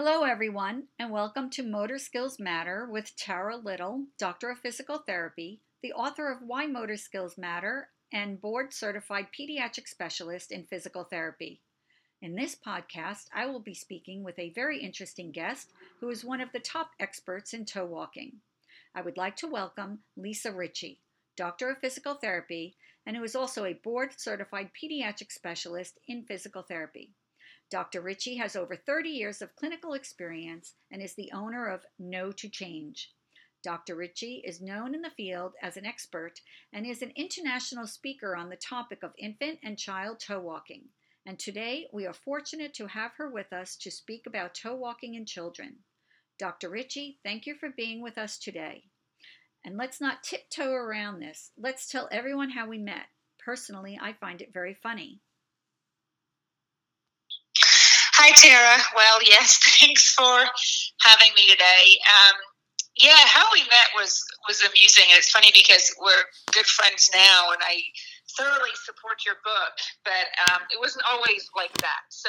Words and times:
Hello, 0.00 0.22
everyone, 0.22 0.84
and 1.00 1.10
welcome 1.10 1.50
to 1.50 1.64
Motor 1.64 1.98
Skills 1.98 2.38
Matter 2.38 2.86
with 2.88 3.16
Tara 3.16 3.56
Little, 3.56 4.04
Doctor 4.16 4.48
of 4.48 4.60
Physical 4.60 4.98
Therapy, 4.98 5.60
the 5.82 5.92
author 5.92 6.30
of 6.30 6.38
Why 6.40 6.68
Motor 6.68 6.96
Skills 6.96 7.36
Matter, 7.36 7.88
and 8.12 8.40
board 8.40 8.72
certified 8.72 9.26
pediatric 9.36 9.88
specialist 9.88 10.52
in 10.52 10.66
physical 10.66 11.02
therapy. 11.02 11.62
In 12.22 12.36
this 12.36 12.54
podcast, 12.54 13.24
I 13.34 13.46
will 13.46 13.58
be 13.58 13.74
speaking 13.74 14.22
with 14.22 14.38
a 14.38 14.52
very 14.52 14.80
interesting 14.80 15.32
guest 15.32 15.72
who 15.98 16.08
is 16.10 16.24
one 16.24 16.40
of 16.40 16.52
the 16.52 16.60
top 16.60 16.92
experts 17.00 17.52
in 17.52 17.64
toe 17.64 17.84
walking. 17.84 18.34
I 18.94 19.00
would 19.00 19.16
like 19.16 19.34
to 19.38 19.48
welcome 19.48 19.98
Lisa 20.16 20.52
Ritchie, 20.52 21.00
Doctor 21.36 21.70
of 21.70 21.78
Physical 21.78 22.14
Therapy, 22.14 22.76
and 23.04 23.16
who 23.16 23.24
is 23.24 23.34
also 23.34 23.64
a 23.64 23.72
board 23.72 24.10
certified 24.16 24.70
pediatric 24.80 25.32
specialist 25.32 25.98
in 26.06 26.22
physical 26.22 26.62
therapy. 26.62 27.10
Dr. 27.70 28.00
Ritchie 28.00 28.36
has 28.36 28.56
over 28.56 28.76
30 28.76 29.10
years 29.10 29.42
of 29.42 29.54
clinical 29.54 29.92
experience 29.92 30.74
and 30.90 31.02
is 31.02 31.14
the 31.14 31.30
owner 31.32 31.66
of 31.66 31.84
No 31.98 32.32
to 32.32 32.48
Change. 32.48 33.12
Dr. 33.62 33.94
Ritchie 33.96 34.42
is 34.46 34.62
known 34.62 34.94
in 34.94 35.02
the 35.02 35.10
field 35.10 35.52
as 35.60 35.76
an 35.76 35.84
expert 35.84 36.40
and 36.72 36.86
is 36.86 37.02
an 37.02 37.12
international 37.16 37.86
speaker 37.86 38.36
on 38.36 38.48
the 38.48 38.56
topic 38.56 39.02
of 39.02 39.12
infant 39.18 39.58
and 39.62 39.76
child 39.78 40.20
toe 40.20 40.40
walking. 40.40 40.84
And 41.26 41.38
today 41.38 41.88
we 41.92 42.06
are 42.06 42.14
fortunate 42.14 42.72
to 42.74 42.86
have 42.86 43.12
her 43.16 43.28
with 43.28 43.52
us 43.52 43.76
to 43.78 43.90
speak 43.90 44.26
about 44.26 44.54
toe 44.54 44.76
walking 44.76 45.14
in 45.14 45.26
children. 45.26 45.78
Dr. 46.38 46.70
Ritchie, 46.70 47.18
thank 47.22 47.46
you 47.46 47.54
for 47.54 47.68
being 47.68 48.00
with 48.00 48.16
us 48.16 48.38
today. 48.38 48.84
And 49.64 49.76
let's 49.76 50.00
not 50.00 50.22
tiptoe 50.22 50.70
around 50.70 51.20
this. 51.20 51.50
Let's 51.58 51.88
tell 51.88 52.08
everyone 52.10 52.50
how 52.50 52.68
we 52.68 52.78
met. 52.78 53.08
Personally, 53.44 53.98
I 54.00 54.14
find 54.14 54.40
it 54.40 54.54
very 54.54 54.72
funny. 54.72 55.20
Hi, 58.18 58.34
Tara. 58.34 58.82
Well, 58.98 59.22
yes, 59.22 59.62
thanks 59.78 60.10
for 60.10 60.42
having 61.06 61.30
me 61.38 61.46
today. 61.46 62.02
Um, 62.02 62.34
yeah, 62.98 63.22
how 63.30 63.46
we 63.54 63.62
met 63.70 63.94
was 63.94 64.18
was 64.50 64.58
amusing. 64.58 65.06
It's 65.14 65.30
funny 65.30 65.54
because 65.54 65.94
we're 66.02 66.26
good 66.50 66.66
friends 66.66 67.06
now, 67.14 67.54
and 67.54 67.62
I 67.62 67.78
thoroughly 68.34 68.74
support 68.82 69.22
your 69.22 69.38
book. 69.46 69.74
But 70.02 70.34
um, 70.50 70.66
it 70.66 70.82
wasn't 70.82 71.06
always 71.06 71.46
like 71.54 71.70
that. 71.78 72.10
So, 72.10 72.26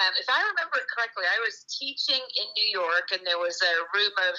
um, 0.00 0.16
if 0.16 0.24
I 0.32 0.40
remember 0.48 0.80
it 0.80 0.88
correctly, 0.88 1.28
I 1.28 1.36
was 1.44 1.60
teaching 1.76 2.24
in 2.24 2.46
New 2.56 2.72
York, 2.72 3.12
and 3.12 3.20
there 3.28 3.36
was 3.36 3.60
a 3.60 3.84
room 3.92 4.16
of 4.32 4.34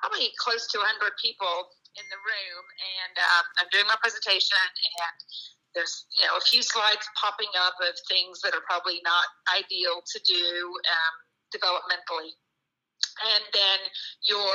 probably 0.00 0.32
close 0.40 0.64
to 0.72 0.80
100 0.80 1.20
people 1.20 1.68
in 2.00 2.06
the 2.08 2.20
room, 2.24 2.64
and 2.80 3.14
um, 3.20 3.44
I'm 3.60 3.68
doing 3.68 3.84
my 3.92 4.00
presentation, 4.00 4.56
and 5.04 5.16
there's 5.74 6.06
you 6.16 6.24
know 6.26 6.36
a 6.38 6.44
few 6.44 6.62
slides 6.62 7.04
popping 7.18 7.50
up 7.58 7.74
of 7.82 7.94
things 8.08 8.40
that 8.42 8.54
are 8.54 8.64
probably 8.66 9.02
not 9.04 9.26
ideal 9.52 10.02
to 10.06 10.18
do 10.26 10.44
um, 10.88 11.14
developmentally, 11.54 12.32
and 13.34 13.44
then 13.52 13.78
your 14.26 14.54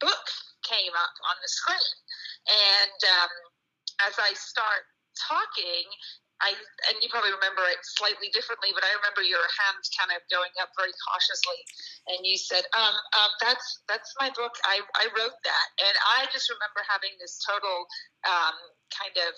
book 0.00 0.24
came 0.64 0.94
up 0.94 1.14
on 1.30 1.36
the 1.42 1.50
screen, 1.50 1.96
and 2.46 3.00
um, 3.22 3.32
as 4.06 4.14
I 4.18 4.34
start 4.34 4.86
talking, 5.16 5.86
I 6.44 6.52
and 6.52 6.96
you 7.00 7.08
probably 7.08 7.32
remember 7.32 7.64
it 7.72 7.80
slightly 7.96 8.28
differently, 8.28 8.68
but 8.76 8.84
I 8.84 8.92
remember 9.00 9.24
your 9.24 9.44
hands 9.56 9.88
kind 9.96 10.12
of 10.12 10.20
going 10.28 10.52
up 10.60 10.68
very 10.76 10.92
cautiously, 11.00 11.60
and 12.12 12.20
you 12.28 12.36
said, 12.36 12.68
um, 12.76 12.92
um, 13.16 13.30
"That's 13.40 13.80
that's 13.88 14.12
my 14.20 14.28
book. 14.36 14.52
I, 14.68 14.84
I 15.00 15.08
wrote 15.16 15.38
that," 15.48 15.68
and 15.80 15.96
I 16.20 16.28
just 16.28 16.52
remember 16.52 16.84
having 16.84 17.16
this 17.16 17.40
total 17.40 17.88
um, 18.28 18.56
kind 18.94 19.14
of 19.26 19.32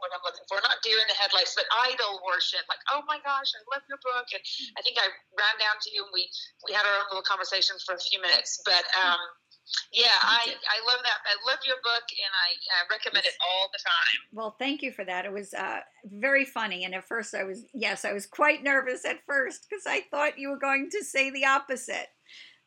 what 0.00 0.10
I'm 0.14 0.22
looking 0.24 0.46
for, 0.46 0.60
not 0.62 0.80
deer 0.84 0.98
in 1.00 1.08
the 1.08 1.18
headlights, 1.18 1.56
but 1.56 1.68
idol 1.90 2.20
worship. 2.24 2.64
Like, 2.68 2.82
oh 2.92 3.04
my 3.08 3.20
gosh, 3.20 3.50
I 3.52 3.60
love 3.72 3.84
your 3.88 4.00
book, 4.00 4.28
and 4.32 4.42
I 4.76 4.80
think 4.82 4.96
I 5.00 5.08
ran 5.36 5.56
down 5.60 5.76
to 5.80 5.88
you 5.92 6.04
and 6.04 6.12
we 6.14 6.28
we 6.68 6.72
had 6.76 6.84
our 6.86 6.96
own 7.04 7.08
little 7.12 7.26
conversation 7.26 7.76
for 7.84 7.94
a 7.96 8.02
few 8.02 8.20
minutes, 8.20 8.60
but. 8.64 8.84
um 8.96 9.20
yeah, 9.92 10.06
I, 10.22 10.46
I 10.46 10.78
love 10.86 11.00
that. 11.04 11.18
I 11.26 11.50
love 11.50 11.58
your 11.66 11.76
book 11.76 12.02
and 12.10 12.32
I, 12.34 12.48
I 12.74 12.94
recommend 12.94 13.24
it 13.26 13.34
all 13.46 13.70
the 13.72 13.78
time. 13.78 14.18
Well, 14.32 14.56
thank 14.58 14.82
you 14.82 14.90
for 14.90 15.04
that. 15.04 15.24
It 15.24 15.32
was 15.32 15.54
uh, 15.54 15.80
very 16.04 16.44
funny. 16.44 16.84
And 16.84 16.94
at 16.94 17.06
first, 17.06 17.34
I 17.34 17.44
was, 17.44 17.64
yes, 17.72 18.04
I 18.04 18.12
was 18.12 18.26
quite 18.26 18.62
nervous 18.62 19.04
at 19.04 19.18
first 19.26 19.66
because 19.68 19.84
I 19.86 20.02
thought 20.10 20.38
you 20.38 20.48
were 20.48 20.58
going 20.58 20.88
to 20.90 21.04
say 21.04 21.30
the 21.30 21.44
opposite. 21.44 22.08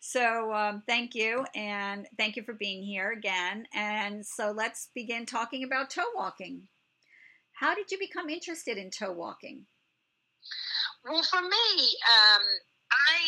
So, 0.05 0.53
um, 0.53 0.83
thank 0.85 1.15
you. 1.15 1.45
And 1.55 2.07
thank 2.17 2.35
you 2.35 2.43
for 2.43 2.51
being 2.51 2.83
here 2.83 3.11
again. 3.11 3.65
And 3.73 4.25
so, 4.25 4.51
let's 4.51 4.89
begin 4.93 5.25
talking 5.25 5.63
about 5.63 5.89
toe 5.89 6.03
walking. 6.13 6.67
How 7.53 7.73
did 7.73 7.89
you 7.89 7.97
become 7.97 8.27
interested 8.27 8.77
in 8.77 8.89
toe 8.89 9.13
walking? 9.13 9.65
Well, 11.05 11.23
for 11.23 11.41
me, 11.41 11.47
um, 11.47 12.43
I 12.91 13.21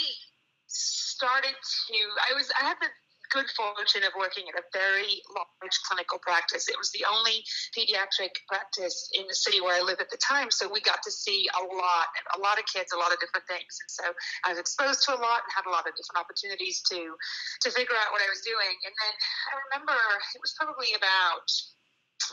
started 0.67 1.55
to, 1.55 1.95
I 2.29 2.35
was, 2.35 2.51
I 2.61 2.65
had 2.65 2.75
the 2.81 2.87
good 3.35 3.51
fortune 3.51 4.07
of 4.07 4.15
working 4.15 4.47
at 4.47 4.55
a 4.55 4.63
very 4.71 5.19
large 5.35 5.75
clinical 5.83 6.15
practice. 6.23 6.71
It 6.71 6.79
was 6.79 6.87
the 6.95 7.03
only 7.03 7.43
pediatric 7.75 8.31
practice 8.47 9.11
in 9.11 9.27
the 9.27 9.35
city 9.35 9.59
where 9.59 9.75
I 9.75 9.83
live 9.83 9.99
at 9.99 10.07
the 10.07 10.21
time, 10.23 10.47
so 10.47 10.71
we 10.71 10.79
got 10.79 11.03
to 11.03 11.11
see 11.11 11.43
a 11.51 11.63
lot, 11.67 12.07
a 12.31 12.39
lot 12.39 12.55
of 12.55 12.63
kids, 12.71 12.95
a 12.95 12.99
lot 12.99 13.11
of 13.11 13.19
different 13.19 13.43
things. 13.51 13.75
And 13.83 13.91
so 13.91 14.05
I 14.47 14.55
was 14.55 14.59
exposed 14.63 15.03
to 15.11 15.19
a 15.19 15.19
lot 15.19 15.43
and 15.43 15.51
had 15.51 15.67
a 15.67 15.73
lot 15.75 15.83
of 15.83 15.91
different 15.99 16.23
opportunities 16.23 16.79
to 16.95 17.19
to 17.67 17.67
figure 17.75 17.99
out 17.99 18.15
what 18.15 18.23
I 18.23 18.31
was 18.31 18.39
doing. 18.39 18.75
And 18.87 18.95
then 18.95 19.13
I 19.51 19.53
remember 19.67 19.99
it 20.31 20.39
was 20.39 20.55
probably 20.55 20.95
about 20.95 21.43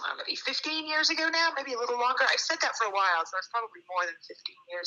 uh, 0.07 0.15
maybe 0.23 0.39
15 0.39 0.87
years 0.87 1.11
ago 1.11 1.27
now, 1.27 1.51
maybe 1.59 1.75
a 1.75 1.81
little 1.81 1.99
longer. 1.99 2.23
I've 2.31 2.39
said 2.39 2.63
that 2.63 2.79
for 2.79 2.87
a 2.87 2.95
while, 2.95 3.27
so 3.27 3.35
it's 3.43 3.51
probably 3.51 3.83
more 3.91 4.07
than 4.07 4.15
15 4.15 4.71
years. 4.71 4.87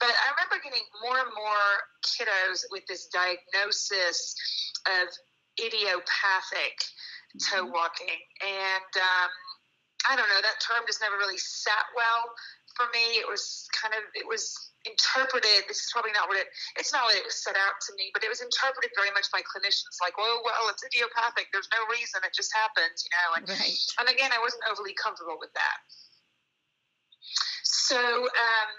But 0.00 0.16
I 0.16 0.32
remember 0.32 0.56
getting 0.64 0.82
more 1.04 1.20
and 1.20 1.32
more 1.36 1.68
kiddos 2.00 2.64
with 2.72 2.88
this 2.88 3.12
diagnosis 3.12 4.34
of 4.88 5.12
idiopathic 5.60 6.76
toe 7.48 7.64
mm-hmm. 7.64 7.72
walking. 7.72 8.18
And 8.40 8.92
um, 8.96 9.30
I 10.08 10.16
don't 10.16 10.28
know, 10.28 10.42
that 10.42 10.58
term 10.60 10.84
just 10.86 11.00
never 11.00 11.16
really 11.16 11.38
sat 11.38 11.86
well 11.96 12.32
for 12.76 12.88
me. 12.92 13.20
It 13.20 13.28
was 13.28 13.68
kind 13.76 13.94
of, 13.94 14.02
it 14.16 14.26
was 14.26 14.52
interpreted, 14.82 15.68
this 15.70 15.78
is 15.78 15.90
probably 15.94 16.10
not 16.10 16.26
what 16.26 16.40
it, 16.40 16.50
it's 16.74 16.90
not 16.90 17.06
what 17.06 17.14
it 17.14 17.22
was 17.22 17.38
set 17.38 17.54
out 17.54 17.78
to 17.86 17.90
me, 17.94 18.10
but 18.10 18.26
it 18.26 18.30
was 18.32 18.42
interpreted 18.42 18.90
very 18.98 19.14
much 19.14 19.30
by 19.30 19.38
clinicians 19.46 19.94
like, 20.02 20.18
well, 20.18 20.42
well, 20.42 20.66
it's 20.74 20.82
idiopathic. 20.82 21.52
There's 21.54 21.70
no 21.70 21.86
reason. 21.86 22.18
It 22.26 22.34
just 22.34 22.50
happens, 22.50 23.06
you 23.06 23.12
know. 23.14 23.28
And, 23.38 23.44
right. 23.46 23.78
and 24.02 24.10
again, 24.10 24.34
I 24.34 24.42
wasn't 24.42 24.66
overly 24.66 24.96
comfortable 24.98 25.38
with 25.38 25.54
that. 25.54 25.78
So, 27.62 28.00
um, 28.26 28.70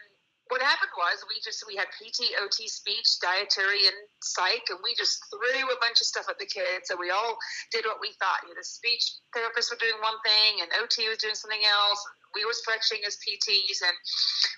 what 0.53 0.61
happened 0.61 0.93
was 0.93 1.25
we 1.25 1.41
just 1.41 1.65
we 1.65 1.73
had 1.73 1.89
PT, 1.97 2.37
OT, 2.37 2.69
speech, 2.69 3.17
dietary, 3.17 3.89
and 3.89 3.97
psych, 4.21 4.61
and 4.69 4.77
we 4.85 4.93
just 4.93 5.17
threw 5.33 5.65
a 5.65 5.81
bunch 5.81 5.97
of 5.97 6.05
stuff 6.05 6.29
at 6.29 6.37
the 6.37 6.45
kids. 6.45 6.85
So 6.85 6.93
we 6.93 7.09
all 7.09 7.41
did 7.73 7.89
what 7.89 7.97
we 7.97 8.13
thought. 8.21 8.45
You 8.45 8.53
know, 8.53 8.61
the 8.61 8.63
speech 8.63 9.01
therapists 9.33 9.73
were 9.73 9.81
doing 9.81 9.97
one 10.05 10.21
thing, 10.21 10.61
and 10.61 10.69
OT 10.77 11.09
was 11.09 11.17
doing 11.17 11.33
something 11.33 11.65
else. 11.65 11.97
We 12.35 12.45
were 12.45 12.57
stretching 12.57 13.05
as 13.05 13.17
PTs, 13.21 13.85
and 13.85 13.95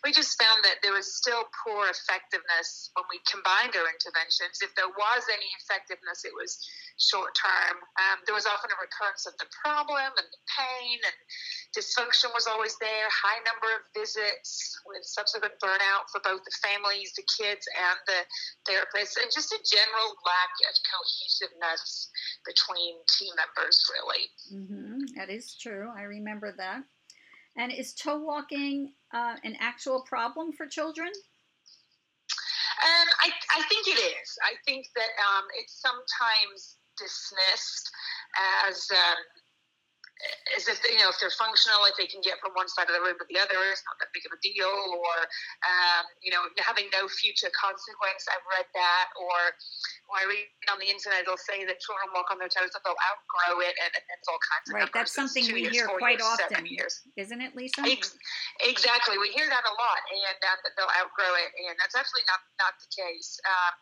we 0.03 0.15
just 0.15 0.39
found 0.39 0.63
that 0.63 0.79
there 0.83 0.95
was 0.95 1.11
still 1.15 1.47
poor 1.63 1.91
effectiveness 1.91 2.91
when 2.95 3.05
we 3.11 3.19
combined 3.27 3.75
our 3.75 3.87
interventions. 3.87 4.63
If 4.63 4.71
there 4.75 4.89
was 4.89 5.23
any 5.27 5.49
effectiveness, 5.59 6.23
it 6.23 6.33
was 6.35 6.59
short 6.97 7.35
term. 7.35 7.75
Um, 7.99 8.23
there 8.23 8.35
was 8.37 8.47
often 8.47 8.71
a 8.71 8.77
recurrence 8.79 9.27
of 9.27 9.35
the 9.41 9.49
problem 9.59 10.11
and 10.15 10.27
the 10.29 10.43
pain, 10.55 10.97
and 11.03 11.17
dysfunction 11.75 12.31
was 12.31 12.47
always 12.47 12.79
there. 12.79 13.07
High 13.11 13.43
number 13.43 13.69
of 13.75 13.83
visits 13.91 14.79
with 14.87 15.03
subsequent 15.03 15.59
burnout 15.59 16.07
for 16.11 16.23
both 16.23 16.43
the 16.47 16.55
families, 16.63 17.11
the 17.15 17.27
kids, 17.27 17.67
and 17.75 17.99
the 18.07 18.21
therapists, 18.63 19.19
and 19.19 19.27
just 19.33 19.51
a 19.51 19.59
general 19.65 20.15
lack 20.23 20.53
of 20.69 20.75
cohesiveness 20.85 22.09
between 22.45 22.95
team 23.11 23.33
members. 23.35 23.77
Really, 23.91 24.23
mm-hmm. 24.53 25.19
that 25.19 25.29
is 25.29 25.55
true. 25.57 25.91
I 25.95 26.03
remember 26.03 26.53
that. 26.57 26.83
And 27.57 27.71
is 27.71 27.93
toe 27.93 28.19
walking 28.19 28.93
uh, 29.13 29.35
an 29.43 29.55
actual 29.59 30.03
problem 30.07 30.51
for 30.51 30.67
children? 30.67 31.07
Um, 32.83 33.07
I, 33.23 33.31
I 33.57 33.63
think 33.63 33.87
it 33.87 33.99
is. 33.99 34.37
I 34.43 34.53
think 34.65 34.87
that 34.95 35.11
um, 35.23 35.45
it's 35.57 35.81
sometimes 35.81 36.77
dismissed 36.97 37.89
as 38.67 38.87
um, 38.91 39.17
as 40.55 40.71
if 40.71 40.79
you 40.87 40.95
know 40.99 41.11
if 41.11 41.19
they're 41.19 41.33
functional, 41.35 41.83
if 41.91 41.99
they 41.99 42.07
can 42.07 42.23
get 42.23 42.39
from 42.39 42.55
one 42.55 42.71
side 42.71 42.87
of 42.87 42.95
the 42.95 43.03
room 43.03 43.19
to 43.19 43.27
the 43.27 43.35
other, 43.35 43.59
it's 43.67 43.83
not 43.83 43.99
that 43.99 44.09
big 44.15 44.23
of 44.23 44.31
a 44.31 44.39
deal. 44.39 44.71
Or 44.71 45.15
um, 45.67 46.03
you 46.23 46.31
know, 46.31 46.47
having 46.63 46.87
no 46.95 47.11
future 47.11 47.51
consequence. 47.51 48.23
I've 48.31 48.45
read 48.47 48.67
that. 48.71 49.07
Or 49.19 49.37
when 50.07 50.23
I 50.23 50.25
read 50.31 50.47
on 50.71 50.79
the 50.79 50.87
internet, 50.87 51.27
it'll 51.27 51.41
say 51.41 51.67
that 51.67 51.83
children 51.83 52.15
walk 52.15 52.31
on 52.31 52.39
their 52.39 52.51
toes, 52.51 52.71
that 52.71 52.81
they'll 52.87 53.03
outgrow 53.11 53.59
it, 53.65 53.75
and, 53.75 53.91
and 53.91 54.05
it's 54.15 54.29
all 54.31 54.39
kinds 54.39 54.65
of 54.71 54.73
right. 54.79 54.91
That's 54.95 55.11
something 55.11 55.43
we 55.51 55.67
years, 55.67 55.75
hear 55.75 55.87
quite 55.99 56.23
years, 56.23 56.39
often, 56.47 56.63
years. 56.63 57.03
isn't 57.19 57.41
it, 57.43 57.51
Lisa? 57.51 57.83
Ex- 57.83 58.15
exactly, 58.63 59.19
we 59.19 59.35
hear 59.35 59.51
that 59.51 59.65
a 59.67 59.75
lot, 59.75 60.01
and 60.15 60.39
uh, 60.39 60.57
that 60.63 60.73
they'll 60.79 60.95
outgrow 60.95 61.35
it, 61.43 61.51
and 61.59 61.75
that's 61.75 61.97
actually 61.97 62.23
not 62.31 62.39
not 62.55 62.79
the 62.79 62.87
case. 62.87 63.35
Um, 63.43 63.73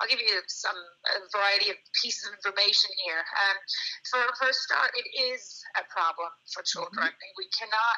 I'll 0.00 0.10
give 0.10 0.22
you 0.22 0.40
some 0.48 0.76
a 1.12 1.28
variety 1.36 1.68
of 1.68 1.76
pieces 2.00 2.24
of 2.30 2.32
information 2.40 2.88
here. 3.04 3.20
Um, 3.20 3.56
for 4.08 4.22
for 4.40 4.48
a 4.48 4.56
start, 4.56 4.96
it 4.96 5.08
is 5.12 5.60
a 5.76 5.81
a 5.82 5.86
problem 5.90 6.30
for 6.54 6.62
children. 6.62 7.10
Mm-hmm. 7.10 7.38
We 7.38 7.50
cannot 7.50 7.96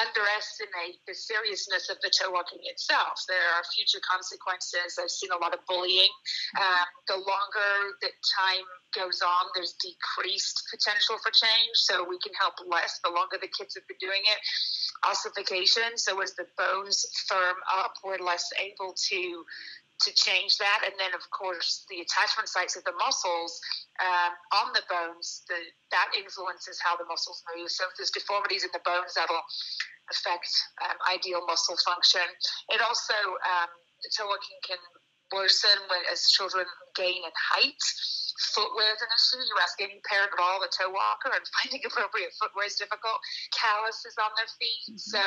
underestimate 0.00 1.02
the 1.04 1.12
seriousness 1.12 1.90
of 1.92 2.00
the 2.00 2.08
toe 2.08 2.32
walking 2.32 2.62
itself. 2.70 3.20
There 3.28 3.48
are 3.58 3.62
future 3.76 4.00
consequences. 4.00 4.96
I've 4.96 5.12
seen 5.12 5.34
a 5.34 5.40
lot 5.42 5.52
of 5.52 5.60
bullying. 5.68 6.08
Mm-hmm. 6.08 6.64
Um, 6.64 6.88
the 7.12 7.18
longer 7.20 7.72
that 8.00 8.14
time 8.24 8.66
goes 8.96 9.20
on, 9.20 9.52
there's 9.52 9.76
decreased 9.82 10.64
potential 10.72 11.20
for 11.20 11.28
change. 11.34 11.74
So 11.84 12.08
we 12.08 12.16
can 12.24 12.32
help 12.40 12.56
less 12.64 12.96
the 13.04 13.12
longer 13.12 13.36
the 13.36 13.52
kids 13.52 13.76
have 13.76 13.84
been 13.84 14.00
doing 14.00 14.24
it. 14.24 14.40
Ossification. 15.04 16.00
So 16.00 16.18
as 16.24 16.32
the 16.34 16.48
bones 16.56 17.04
firm 17.28 17.58
up, 17.68 17.94
we're 18.02 18.22
less 18.22 18.48
able 18.56 18.94
to 18.96 19.20
to 20.00 20.10
change 20.14 20.58
that. 20.58 20.86
And 20.86 20.94
then, 20.98 21.10
of 21.14 21.24
course, 21.30 21.84
the 21.90 22.00
attachment 22.00 22.48
sites 22.48 22.76
of 22.76 22.84
the 22.84 22.94
muscles 22.98 23.58
um, 23.98 24.32
on 24.62 24.72
the 24.72 24.84
bones, 24.86 25.42
the, 25.48 25.58
that 25.90 26.14
influences 26.14 26.78
how 26.78 26.94
the 26.96 27.06
muscles 27.06 27.42
move. 27.54 27.70
So 27.70 27.84
if 27.90 27.98
there's 27.98 28.14
deformities 28.14 28.62
in 28.62 28.70
the 28.70 28.84
bones, 28.86 29.14
that'll 29.18 29.46
affect 30.10 30.50
um, 30.86 30.96
ideal 31.10 31.42
muscle 31.46 31.76
function. 31.84 32.24
It 32.70 32.80
also, 32.80 33.16
um, 33.42 33.70
toe 34.14 34.30
walking 34.30 34.60
can 34.62 34.78
worsen 35.32 35.78
when, 35.88 36.00
as 36.10 36.30
children 36.30 36.66
gain 36.94 37.22
in 37.24 37.34
height 37.34 37.82
footwear 38.38 38.94
is 38.94 39.02
an 39.02 39.10
issue. 39.10 39.42
You 39.42 39.56
ask 39.58 39.74
any 39.82 39.98
parent 40.06 40.30
at 40.30 40.40
all, 40.40 40.62
a 40.62 40.70
toe 40.70 40.90
walker, 40.90 41.30
and 41.34 41.42
finding 41.58 41.82
appropriate 41.88 42.30
footwear 42.38 42.70
is 42.70 42.78
difficult. 42.78 43.18
Calluses 43.50 44.14
on 44.18 44.30
their 44.38 44.50
feet. 44.56 44.94
Mm-hmm. 44.94 45.10
So 45.10 45.20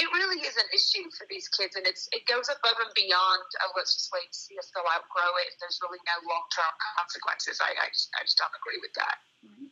it 0.00 0.08
really 0.16 0.40
is 0.42 0.56
an 0.56 0.68
issue 0.72 1.04
for 1.16 1.28
these 1.28 1.48
kids, 1.52 1.76
and 1.76 1.84
it's 1.84 2.08
it 2.16 2.24
goes 2.24 2.48
above 2.48 2.78
and 2.80 2.92
beyond. 2.96 3.46
Oh, 3.64 3.72
let's 3.76 3.94
just 3.94 4.08
wait 4.12 4.28
and 4.28 4.36
see 4.36 4.56
if 4.56 4.66
they'll 4.72 4.88
outgrow 4.88 5.32
it. 5.44 5.52
There's 5.60 5.78
really 5.84 6.00
no 6.08 6.16
long 6.24 6.44
term 6.52 6.72
consequences. 6.96 7.60
I, 7.60 7.76
I 7.76 7.88
just 7.92 8.08
I 8.16 8.24
just 8.24 8.40
don't 8.40 8.56
agree 8.56 8.80
with 8.80 8.94
that. 8.96 9.16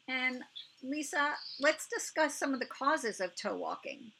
And 0.09 0.45
Lisa, 0.85 1.41
let's 1.61 1.89
discuss 1.89 2.37
some 2.37 2.53
of 2.53 2.61
the 2.61 2.69
causes 2.69 3.21
of 3.21 3.33
toe 3.37 3.57
walking. 3.57 4.13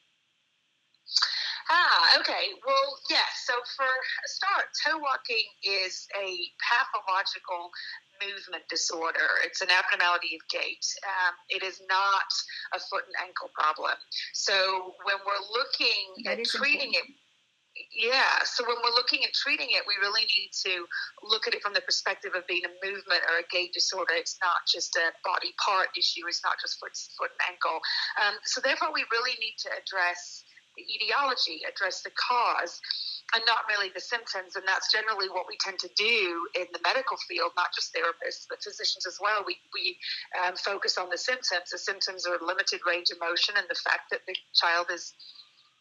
Ah, 1.71 2.21
okay. 2.21 2.55
Well, 2.67 2.99
yes. 3.11 3.21
Yeah, 3.23 3.55
so 3.55 3.55
for 3.77 3.87
a 3.87 4.29
start, 4.29 4.67
toe 4.85 4.99
walking 4.99 5.47
is 5.63 6.07
a 6.17 6.29
pathological 6.59 7.71
movement 8.23 8.65
disorder. 8.69 9.43
It's 9.45 9.61
an 9.61 9.71
abnormality 9.71 10.39
of 10.39 10.43
gait. 10.51 10.85
Um, 11.07 11.35
it 11.51 11.63
is 11.63 11.81
not 11.89 12.29
a 12.75 12.79
foot 12.79 13.07
and 13.07 13.17
ankle 13.23 13.51
problem. 13.55 13.95
So 14.33 14.95
when 15.05 15.19
we're 15.27 15.45
looking 15.55 16.25
that 16.25 16.39
at 16.39 16.47
treating 16.47 16.95
important. 16.95 17.11
it, 17.11 17.87
yeah, 17.97 18.45
so 18.45 18.65
when 18.69 18.77
we're 18.85 18.95
looking 18.95 19.25
at 19.25 19.33
treating 19.33 19.73
it, 19.73 19.83
we 19.89 19.97
really 19.97 20.29
need 20.29 20.53
to 20.69 20.85
look 21.25 21.49
at 21.49 21.55
it 21.55 21.63
from 21.65 21.73
the 21.73 21.81
perspective 21.81 22.33
of 22.37 22.47
being 22.47 22.63
a 22.69 22.73
movement 22.85 23.25
or 23.33 23.41
a 23.41 23.47
gait 23.49 23.73
disorder. 23.73 24.13
It's 24.13 24.37
not 24.45 24.61
just 24.69 24.95
a 24.97 25.09
body 25.25 25.57
part 25.57 25.89
issue. 25.97 26.29
It's 26.29 26.45
not 26.45 26.61
just 26.61 26.77
foot, 26.79 26.93
foot 27.17 27.33
and 27.33 27.57
ankle. 27.57 27.81
Um, 28.21 28.37
so 28.45 28.61
therefore, 28.61 28.93
we 28.93 29.09
really 29.09 29.37
need 29.41 29.57
to 29.65 29.71
address 29.73 30.45
the 30.77 30.85
etiology, 30.85 31.63
address 31.69 32.03
the 32.03 32.11
cause 32.17 32.81
and 33.35 33.43
not 33.47 33.65
really 33.69 33.89
the 33.95 34.01
symptoms. 34.01 34.57
And 34.57 34.65
that's 34.69 34.93
generally 34.93 35.29
what 35.29 35.49
we 35.49 35.57
tend 35.61 35.79
to 35.81 35.91
do 35.97 36.49
in 36.59 36.69
the 36.73 36.81
medical 36.85 37.17
field, 37.29 37.53
not 37.57 37.73
just 37.75 37.93
therapists, 37.93 38.45
but 38.49 38.63
physicians 38.63 39.07
as 39.07 39.19
well. 39.21 39.45
We, 39.47 39.57
we 39.73 39.97
um, 40.37 40.57
focus 40.57 40.99
on 40.99 41.09
the 41.09 41.19
symptoms. 41.19 41.73
The 41.73 41.81
symptoms 41.81 42.27
are 42.27 42.37
limited 42.45 42.81
range 42.87 43.09
of 43.11 43.21
motion 43.21 43.57
and 43.57 43.67
the 43.69 43.79
fact 43.81 44.13
that 44.13 44.25
the 44.29 44.37
child 44.53 44.93
is 44.93 45.13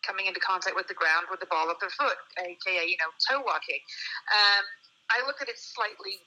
coming 0.06 0.26
into 0.26 0.40
contact 0.40 0.76
with 0.76 0.88
the 0.88 0.98
ground 0.98 1.30
with 1.30 1.40
the 1.40 1.50
ball 1.52 1.70
of 1.70 1.78
their 1.80 1.94
foot, 1.94 2.18
aka, 2.40 2.84
you 2.88 2.98
know, 2.98 3.12
toe 3.22 3.44
walking. 3.46 3.80
Um, 4.34 4.64
I 5.14 5.22
look 5.28 5.42
at 5.42 5.50
it 5.50 5.60
slightly 5.60 6.18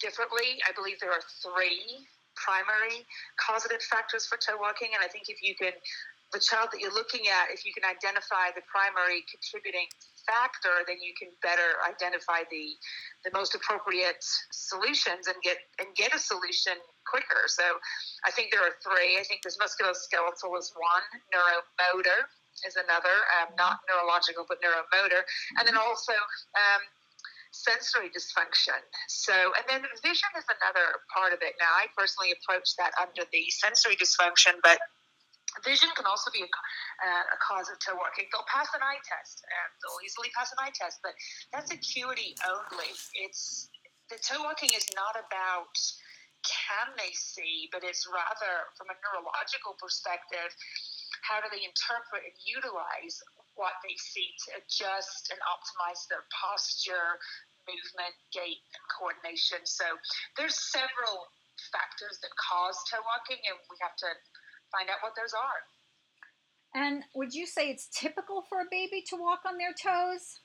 differently. 0.00 0.62
I 0.64 0.72
believe 0.72 0.96
there 1.00 1.12
are 1.12 1.24
three 1.42 2.06
primary 2.36 3.04
causative 3.40 3.82
factors 3.82 4.26
for 4.26 4.36
toe 4.36 4.56
walking, 4.60 4.92
and 4.94 5.02
I 5.02 5.08
think 5.08 5.28
if 5.28 5.42
you 5.42 5.56
can 5.56 5.72
the 6.32 6.40
child 6.42 6.68
that 6.72 6.80
you're 6.80 6.94
looking 6.94 7.30
at, 7.30 7.54
if 7.54 7.64
you 7.64 7.72
can 7.72 7.86
identify 7.86 8.50
the 8.54 8.62
primary 8.66 9.22
contributing 9.30 9.86
factor, 10.26 10.82
then 10.90 10.98
you 10.98 11.14
can 11.14 11.30
better 11.42 11.78
identify 11.86 12.42
the 12.50 12.74
the 13.22 13.30
most 13.30 13.54
appropriate 13.54 14.22
solutions 14.50 15.30
and 15.30 15.38
get 15.42 15.58
and 15.78 15.94
get 15.94 16.14
a 16.14 16.18
solution 16.18 16.74
quicker. 17.06 17.46
So 17.46 17.62
I 18.26 18.30
think 18.34 18.50
there 18.50 18.62
are 18.62 18.74
three. 18.82 19.18
I 19.18 19.24
think 19.24 19.46
there's 19.46 19.58
musculoskeletal 19.58 20.50
is 20.58 20.74
one, 20.74 21.06
neuromotor 21.30 22.26
is 22.64 22.76
another, 22.76 23.16
um, 23.36 23.52
not 23.58 23.84
neurological 23.84 24.46
but 24.48 24.58
neuromotor, 24.64 25.22
and 25.58 25.68
then 25.68 25.76
also 25.76 26.16
um, 26.56 26.82
sensory 27.52 28.08
dysfunction. 28.08 28.80
So, 29.08 29.32
and 29.32 29.64
then 29.68 29.84
vision 30.00 30.30
is 30.36 30.46
another 30.48 31.04
part 31.12 31.32
of 31.32 31.40
it. 31.42 31.54
Now, 31.60 31.72
I 31.76 31.86
personally 31.96 32.32
approach 32.32 32.76
that 32.76 32.92
under 32.96 33.28
the 33.32 33.44
sensory 33.50 33.96
dysfunction, 33.96 34.56
but 34.62 34.78
Vision 35.64 35.88
can 35.96 36.04
also 36.04 36.30
be 36.32 36.44
a, 36.44 36.50
uh, 36.50 37.36
a 37.36 37.38
cause 37.40 37.68
of 37.72 37.78
toe 37.80 37.96
walking. 37.96 38.28
They'll 38.32 38.48
pass 38.50 38.68
an 38.76 38.82
eye 38.84 39.00
test, 39.04 39.40
and 39.44 39.68
they'll 39.80 40.02
easily 40.04 40.28
pass 40.36 40.52
an 40.52 40.60
eye 40.60 40.74
test, 40.74 41.00
but 41.00 41.16
that's 41.52 41.72
acuity 41.72 42.36
only. 42.44 42.92
It's 43.16 43.68
the 44.10 44.20
toe 44.20 44.42
walking 44.44 44.70
is 44.76 44.86
not 44.94 45.16
about 45.16 45.72
can 46.46 46.94
they 46.94 47.10
see, 47.10 47.66
but 47.74 47.82
it's 47.82 48.06
rather 48.06 48.70
from 48.78 48.86
a 48.86 48.96
neurological 49.02 49.74
perspective, 49.82 50.54
how 51.26 51.42
do 51.42 51.50
they 51.50 51.66
interpret 51.66 52.22
and 52.22 52.36
utilize 52.46 53.18
what 53.58 53.74
they 53.82 53.96
see 53.98 54.30
to 54.46 54.62
adjust 54.62 55.32
and 55.34 55.40
optimize 55.42 56.06
their 56.06 56.22
posture, 56.30 57.18
movement, 57.66 58.14
gait, 58.30 58.62
and 58.62 58.84
coordination. 58.94 59.58
So 59.66 59.98
there's 60.38 60.54
several 60.70 61.26
factors 61.72 62.20
that 62.22 62.30
cause 62.38 62.78
toe 62.86 63.02
walking, 63.02 63.42
and 63.48 63.58
we 63.66 63.76
have 63.82 63.96
to 64.06 64.10
find 64.76 64.92
out 64.92 65.00
what 65.00 65.16
those 65.16 65.32
are. 65.32 65.60
And 66.76 67.08
would 67.16 67.32
you 67.32 67.48
say 67.48 67.72
it's 67.72 67.88
typical 67.88 68.44
for 68.48 68.60
a 68.60 68.68
baby 68.70 69.00
to 69.08 69.16
walk 69.16 69.48
on 69.48 69.56
their 69.56 69.72
toes? 69.72 70.44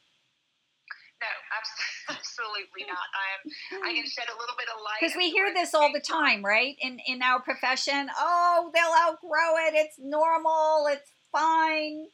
No, 1.19 1.29
absolutely 2.17 2.87
not. 2.87 3.07
I 3.13 3.25
am. 3.35 3.41
I 3.85 3.93
can 3.93 4.07
shed 4.09 4.25
a 4.31 4.37
little 4.39 4.57
bit 4.57 4.71
of 4.73 4.81
light 4.81 4.97
because 5.03 5.13
we 5.13 5.29
hear 5.29 5.53
this 5.53 5.75
all 5.75 5.93
the 5.93 6.01
time, 6.01 6.41
right? 6.41 6.73
In 6.81 6.97
in 7.05 7.21
our 7.21 7.43
profession, 7.43 8.09
oh, 8.17 8.71
they'll 8.73 8.97
outgrow 9.05 9.61
it. 9.69 9.77
It's 9.77 10.01
normal. 10.01 10.89
It's 10.89 11.13
fine. 11.29 12.09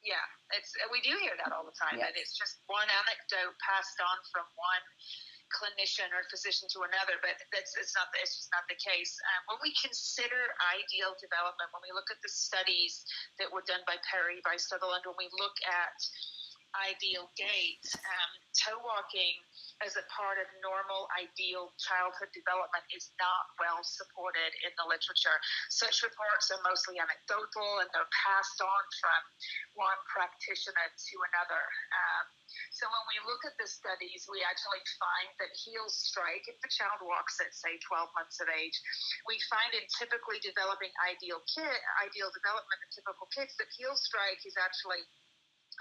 Yeah, 0.00 0.24
it's 0.56 0.72
we 0.88 1.04
do 1.04 1.12
hear 1.20 1.36
that 1.36 1.52
all 1.52 1.68
the 1.68 1.76
time, 1.76 2.00
yes. 2.00 2.08
and 2.08 2.16
it's 2.16 2.32
just 2.32 2.64
one 2.64 2.88
anecdote 2.88 3.52
passed 3.60 4.00
on 4.00 4.16
from 4.32 4.48
one 4.56 4.84
clinician 5.54 6.10
or 6.10 6.26
physician 6.28 6.66
to 6.74 6.82
another, 6.84 7.16
but 7.22 7.38
that's 7.54 7.72
it's 7.78 7.94
not 7.94 8.10
it's 8.18 8.34
just 8.36 8.50
not 8.50 8.66
the 8.66 8.78
case. 8.78 9.14
Um, 9.34 9.54
when 9.54 9.60
we 9.62 9.70
consider 9.78 10.52
ideal 10.74 11.14
development, 11.22 11.70
when 11.70 11.84
we 11.86 11.94
look 11.94 12.10
at 12.10 12.18
the 12.20 12.32
studies 12.32 13.06
that 13.38 13.48
were 13.48 13.64
done 13.64 13.82
by 13.86 13.96
Perry 14.04 14.42
by 14.42 14.58
Sutherland, 14.58 15.06
when 15.06 15.16
we 15.16 15.30
look 15.38 15.56
at 15.64 15.96
ideal 16.90 17.30
gait, 17.38 17.82
um, 17.94 18.30
toe 18.54 18.80
walking 18.82 19.34
as 19.82 19.98
a 19.98 20.04
part 20.10 20.38
of 20.38 20.46
normal, 20.62 21.10
ideal 21.18 21.74
childhood 21.82 22.30
development 22.30 22.86
is 22.94 23.10
not 23.18 23.50
well 23.58 23.82
supported 23.82 24.52
in 24.62 24.72
the 24.78 24.86
literature. 24.86 25.34
Such 25.70 26.02
reports 26.06 26.50
are 26.54 26.62
mostly 26.62 26.98
anecdotal 27.02 27.82
and 27.82 27.90
they're 27.90 28.14
passed 28.14 28.62
on 28.62 28.82
from 29.02 29.20
one 29.74 30.00
practitioner 30.06 30.86
to 30.86 31.14
another. 31.34 31.64
Um, 31.90 32.24
so 32.70 32.86
when 32.86 33.04
we 33.10 33.18
look 33.26 33.42
at 33.42 33.58
the 33.58 33.66
studies, 33.66 34.26
we 34.30 34.42
actually 34.46 34.82
find 34.98 35.30
that 35.42 35.50
heel 35.58 35.86
strike, 35.90 36.46
if 36.46 36.58
the 36.62 36.70
child 36.70 37.02
walks 37.02 37.42
at 37.42 37.50
say 37.50 37.78
12 37.82 38.10
months 38.14 38.38
of 38.38 38.46
age, 38.50 38.76
we 39.26 39.38
find 39.50 39.74
in 39.74 39.84
typically 39.90 40.38
developing 40.42 40.90
ideal 41.02 41.42
kid, 41.50 41.78
ideal 42.02 42.30
development 42.30 42.78
in 42.82 42.90
typical 42.94 43.26
kids 43.34 43.54
that 43.58 43.70
heel 43.74 43.98
strike 43.98 44.42
is 44.46 44.54
actually 44.58 45.02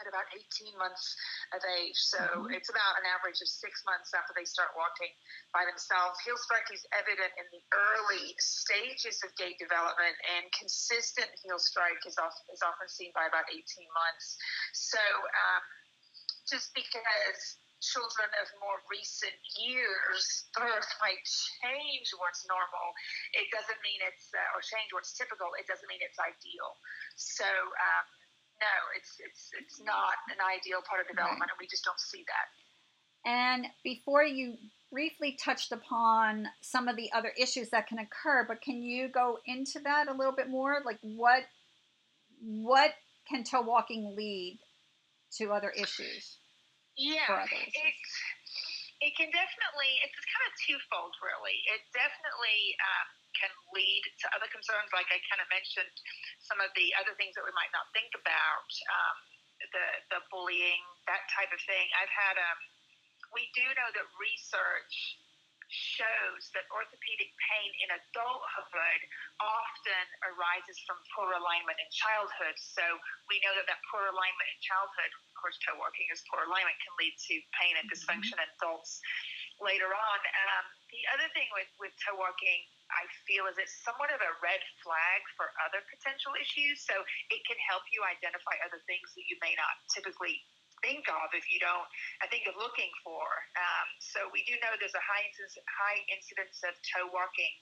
at 0.02 0.08
about 0.10 0.26
18 0.34 0.74
months 0.78 1.16
of 1.54 1.62
age. 1.82 1.98
So 1.98 2.22
mm-hmm. 2.22 2.56
it's 2.56 2.70
about 2.70 2.98
an 3.02 3.06
average 3.10 3.42
of 3.44 3.50
six 3.50 3.84
months 3.86 4.14
after 4.14 4.34
they 4.34 4.46
start 4.48 4.74
walking 4.74 5.12
by 5.54 5.68
themselves. 5.68 6.18
Heel 6.26 6.38
strike 6.38 6.70
is 6.74 6.86
evident 6.96 7.34
in 7.38 7.48
the 7.54 7.64
early 7.74 8.34
stages 8.42 9.22
of 9.22 9.34
gait 9.38 9.58
development, 9.62 10.16
and 10.38 10.50
consistent 10.54 11.30
heel 11.42 11.60
strike 11.60 12.02
is, 12.08 12.18
off, 12.18 12.36
is 12.50 12.62
often 12.66 12.88
seen 12.90 13.14
by 13.14 13.30
about 13.30 13.46
18 13.50 13.62
months. 13.94 14.38
So 14.74 15.02
um, 15.02 15.64
just 16.50 16.74
because 16.74 17.58
children 17.84 18.32
of 18.40 18.48
more 18.64 18.80
recent 18.88 19.36
years, 19.60 20.48
birth 20.56 20.88
might 21.04 21.20
change 21.60 22.08
what's 22.16 22.48
normal. 22.48 22.96
It 23.36 23.52
doesn't 23.52 23.80
mean 23.84 24.00
it's, 24.08 24.32
uh, 24.32 24.56
or 24.56 24.64
change 24.64 24.96
what's 24.96 25.12
typical, 25.12 25.52
it 25.60 25.68
doesn't 25.68 25.88
mean 25.92 26.00
it's 26.00 26.18
ideal. 26.18 26.80
So, 27.20 27.46
um, 27.46 28.06
no, 28.62 28.76
it's 28.98 29.18
it's 29.20 29.50
it's 29.60 29.82
not 29.82 30.18
an 30.30 30.40
ideal 30.42 30.80
part 30.88 31.02
of 31.02 31.08
development, 31.08 31.42
right. 31.42 31.50
and 31.52 31.60
we 31.60 31.68
just 31.68 31.84
don't 31.84 32.00
see 32.00 32.24
that. 32.28 32.48
And 33.26 33.68
before 33.84 34.24
you 34.24 34.56
briefly 34.92 35.38
touched 35.42 35.72
upon 35.72 36.48
some 36.62 36.88
of 36.88 36.96
the 36.96 37.12
other 37.14 37.32
issues 37.40 37.70
that 37.70 37.88
can 37.88 38.00
occur, 38.00 38.46
but 38.48 38.62
can 38.62 38.82
you 38.84 39.08
go 39.08 39.40
into 39.46 39.80
that 39.80 40.08
a 40.08 40.14
little 40.14 40.34
bit 40.36 40.50
more? 40.50 40.82
Like 40.86 41.00
what 41.02 41.44
what 42.42 42.94
can 43.30 43.44
toe 43.44 43.62
walking 43.62 44.16
lead 44.16 44.60
to 45.38 45.52
other 45.52 45.72
issues? 45.72 46.38
Yeah, 46.98 47.48
it's 47.50 48.14
It 49.02 49.18
can 49.18 49.34
definitely, 49.34 49.92
it's 50.06 50.16
kind 50.30 50.46
of 50.46 50.54
twofold, 50.62 51.14
really. 51.20 51.58
It 51.74 51.82
definitely 51.92 52.78
um, 52.78 53.08
can 53.38 53.52
lead 53.74 54.04
to 54.24 54.26
other 54.38 54.50
concerns, 54.50 54.90
like 54.94 55.10
I 55.10 55.20
kind 55.30 55.42
of 55.42 55.50
mentioned 55.50 55.94
some 56.42 56.60
of 56.62 56.70
the 56.78 56.94
other 56.98 57.14
things 57.18 57.34
that 57.38 57.46
we 57.46 57.54
might 57.58 57.72
not 57.74 57.90
think 57.92 58.14
about, 58.14 58.70
um, 58.90 59.18
the, 59.74 59.88
the 60.14 60.20
bullying, 60.30 60.82
that 61.08 61.24
type 61.32 61.52
of 61.54 61.62
thing. 61.66 61.86
I've 61.98 62.12
had, 62.12 62.36
um, 62.38 62.60
we 63.32 63.50
do 63.58 63.66
know 63.78 63.90
that 63.96 64.06
research 64.22 65.18
shows 65.74 66.54
that 66.54 66.70
orthopedic 66.70 67.34
pain 67.50 67.70
in 67.82 67.90
adulthood 67.98 69.02
often 69.42 70.06
arises 70.30 70.78
from 70.86 71.02
poor 71.18 71.34
alignment 71.34 71.78
in 71.82 71.90
childhood. 71.90 72.54
So 72.62 72.86
we 73.26 73.42
know 73.42 73.58
that 73.58 73.66
that 73.66 73.82
poor 73.90 74.06
alignment 74.06 74.48
in 74.54 74.60
childhood, 74.62 75.10
of 75.10 75.34
course, 75.34 75.58
toe 75.66 75.74
walking 75.82 76.06
is 76.14 76.22
poor 76.30 76.46
alignment, 76.46 76.78
can 76.78 76.94
lead 77.02 77.18
to 77.18 77.36
pain 77.58 77.74
and 77.82 77.90
mm-hmm. 77.90 77.98
dysfunction 77.98 78.38
in 78.38 78.50
adults 78.62 79.02
later 79.58 79.90
on. 79.90 80.20
Um, 80.22 80.66
the 80.94 81.04
other 81.10 81.26
thing 81.34 81.50
with, 81.58 81.72
with 81.82 81.94
toe 82.06 82.22
walking, 82.22 82.70
I 83.00 83.04
feel, 83.26 83.50
is 83.50 83.58
it's 83.58 83.74
somewhat 83.82 84.14
of 84.14 84.22
a 84.22 84.32
red 84.44 84.62
flag 84.82 85.22
for 85.36 85.50
other 85.66 85.82
potential 85.90 86.34
issues. 86.38 86.86
So 86.86 86.96
it 87.34 87.42
can 87.46 87.58
help 87.66 87.84
you 87.90 88.06
identify 88.06 88.56
other 88.62 88.82
things 88.86 89.14
that 89.18 89.26
you 89.26 89.38
may 89.42 89.58
not 89.58 89.74
typically 89.90 90.42
think 90.84 91.08
of 91.08 91.32
if 91.32 91.48
you 91.48 91.64
don't, 91.64 91.88
I 92.20 92.28
think, 92.28 92.44
of 92.46 92.60
looking 92.60 92.92
for. 93.02 93.24
Um, 93.56 93.88
so 94.04 94.28
we 94.36 94.44
do 94.44 94.60
know 94.60 94.76
there's 94.78 94.98
a 94.98 95.06
high 95.06 95.24
incidence, 95.32 95.56
high 95.66 96.00
incidence 96.12 96.60
of 96.68 96.76
toe 96.84 97.08
walking 97.10 97.54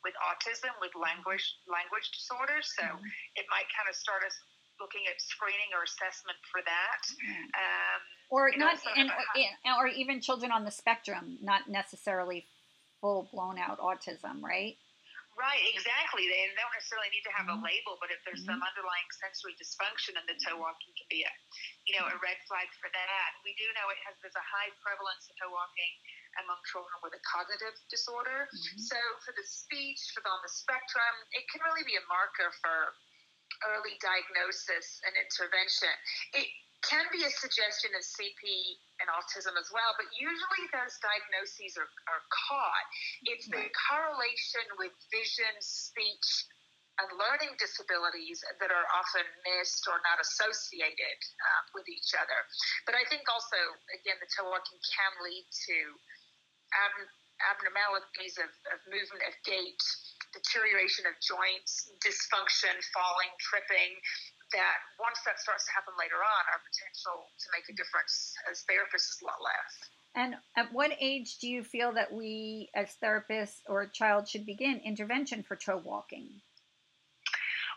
with 0.00 0.16
autism, 0.24 0.72
with 0.80 0.96
language 0.96 1.44
language 1.68 2.08
disorders. 2.16 2.72
So 2.72 2.88
mm-hmm. 2.88 3.36
it 3.36 3.46
might 3.52 3.68
kind 3.76 3.86
of 3.86 3.94
start 3.94 4.24
us 4.24 4.32
looking 4.80 5.04
at 5.12 5.20
screening 5.20 5.76
or 5.76 5.84
assessment 5.84 6.40
for 6.48 6.64
that. 6.64 7.02
Mm-hmm. 7.04 7.46
Um, 7.52 8.00
or 8.32 8.48
not, 8.56 8.80
and, 8.96 9.12
or, 9.12 9.84
or 9.84 9.86
even 9.92 10.24
children 10.24 10.50
on 10.50 10.64
the 10.64 10.72
spectrum, 10.72 11.36
not 11.44 11.68
necessarily 11.68 12.48
full 13.00 13.28
blown 13.32 13.58
out 13.58 13.80
autism, 13.80 14.44
right? 14.44 14.76
Right, 15.40 15.62
exactly. 15.72 16.28
They 16.28 16.52
don't 16.52 16.74
necessarily 16.76 17.08
need 17.16 17.24
to 17.24 17.32
have 17.32 17.48
mm-hmm. 17.48 17.64
a 17.64 17.68
label, 17.72 17.96
but 17.96 18.12
if 18.12 18.20
there's 18.28 18.44
mm-hmm. 18.44 18.60
some 18.60 18.66
underlying 18.66 19.08
sensory 19.16 19.56
dysfunction, 19.56 20.12
then 20.12 20.28
the 20.28 20.36
toe 20.36 20.60
walking 20.60 20.92
can 20.92 21.08
be 21.08 21.24
a, 21.24 21.32
you 21.88 21.96
know, 21.96 22.04
a 22.12 22.16
red 22.20 22.36
flag 22.44 22.68
for 22.76 22.92
that. 22.92 23.30
We 23.40 23.56
do 23.56 23.64
know 23.72 23.88
it 23.88 23.96
has 24.04 24.20
there's 24.20 24.36
a 24.36 24.44
high 24.44 24.68
prevalence 24.84 25.24
of 25.32 25.40
toe 25.40 25.48
walking 25.48 25.92
among 26.44 26.60
children 26.68 26.92
with 27.00 27.16
a 27.16 27.22
cognitive 27.24 27.72
disorder. 27.88 28.52
Mm-hmm. 28.52 28.84
So 28.84 28.98
for 29.24 29.32
the 29.32 29.46
speech, 29.48 30.12
for 30.12 30.20
the, 30.20 30.28
on 30.28 30.44
the 30.44 30.52
spectrum, 30.52 31.14
it 31.32 31.48
can 31.48 31.64
really 31.64 31.88
be 31.88 31.96
a 31.96 32.04
marker 32.12 32.52
for 32.60 32.92
early 33.72 33.96
diagnosis 34.04 35.00
and 35.08 35.16
intervention. 35.16 35.94
It 36.36 36.48
can 36.86 37.04
be 37.12 37.24
a 37.24 37.32
suggestion 37.32 37.92
of 37.92 38.02
CP 38.02 38.40
and 39.00 39.08
autism 39.12 39.52
as 39.60 39.68
well, 39.72 39.92
but 40.00 40.08
usually 40.16 40.64
those 40.72 40.96
diagnoses 41.00 41.76
are, 41.76 41.88
are 42.08 42.24
caught. 42.32 42.86
It's 43.28 43.48
the 43.48 43.68
correlation 43.88 44.64
with 44.80 44.92
vision, 45.12 45.52
speech, 45.60 46.28
and 47.00 47.08
learning 47.16 47.56
disabilities 47.56 48.44
that 48.60 48.68
are 48.68 48.88
often 48.92 49.24
missed 49.48 49.88
or 49.88 49.96
not 50.04 50.20
associated 50.20 51.18
uh, 51.40 51.62
with 51.72 51.88
each 51.88 52.12
other. 52.12 52.40
But 52.84 52.92
I 52.92 53.08
think 53.08 53.24
also, 53.28 53.56
again, 53.96 54.20
the 54.20 54.28
toe 54.28 54.48
walking 54.52 54.80
can 54.84 55.12
lead 55.24 55.48
to 55.48 55.76
ab- 56.76 57.12
abnormalities 57.56 58.36
of, 58.36 58.52
of 58.68 58.78
movement, 58.92 59.24
of 59.24 59.32
gait, 59.48 59.80
deterioration 60.36 61.08
of 61.08 61.16
joints, 61.24 61.88
dysfunction, 62.04 62.76
falling, 62.92 63.32
tripping, 63.40 63.96
that 64.52 64.78
once 64.98 65.18
that 65.26 65.38
starts 65.38 65.66
to 65.66 65.72
happen 65.72 65.94
later 65.98 66.18
on, 66.18 66.42
our 66.50 66.60
potential 66.62 67.26
to 67.38 67.46
make 67.54 67.66
a 67.70 67.74
difference 67.74 68.34
as 68.50 68.66
therapists 68.66 69.14
is 69.14 69.18
a 69.22 69.26
lot 69.26 69.40
less. 69.42 69.72
And 70.14 70.34
at 70.58 70.74
what 70.74 70.90
age 70.98 71.38
do 71.38 71.46
you 71.46 71.62
feel 71.62 71.94
that 71.94 72.10
we, 72.10 72.70
as 72.74 72.98
therapists 72.98 73.62
or 73.70 73.86
a 73.86 73.90
child, 73.90 74.26
should 74.26 74.44
begin 74.44 74.82
intervention 74.82 75.42
for 75.46 75.54
toe 75.54 75.78
walking? 75.78 76.42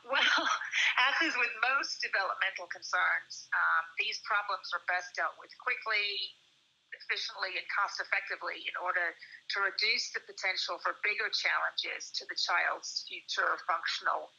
Well, 0.04 0.46
as 1.08 1.16
is 1.22 1.36
with 1.38 1.54
most 1.62 2.02
developmental 2.02 2.68
concerns, 2.74 3.48
um, 3.54 3.84
these 4.02 4.20
problems 4.26 4.68
are 4.74 4.84
best 4.90 5.14
dealt 5.14 5.38
with 5.38 5.54
quickly, 5.62 6.34
efficiently, 6.92 7.56
and 7.56 7.66
cost 7.70 8.02
effectively 8.02 8.66
in 8.66 8.76
order 8.82 9.14
to 9.14 9.58
reduce 9.62 10.12
the 10.12 10.26
potential 10.26 10.82
for 10.82 11.00
bigger 11.06 11.30
challenges 11.30 12.10
to 12.18 12.26
the 12.28 12.36
child's 12.36 13.06
future 13.08 13.62
functional 13.70 14.34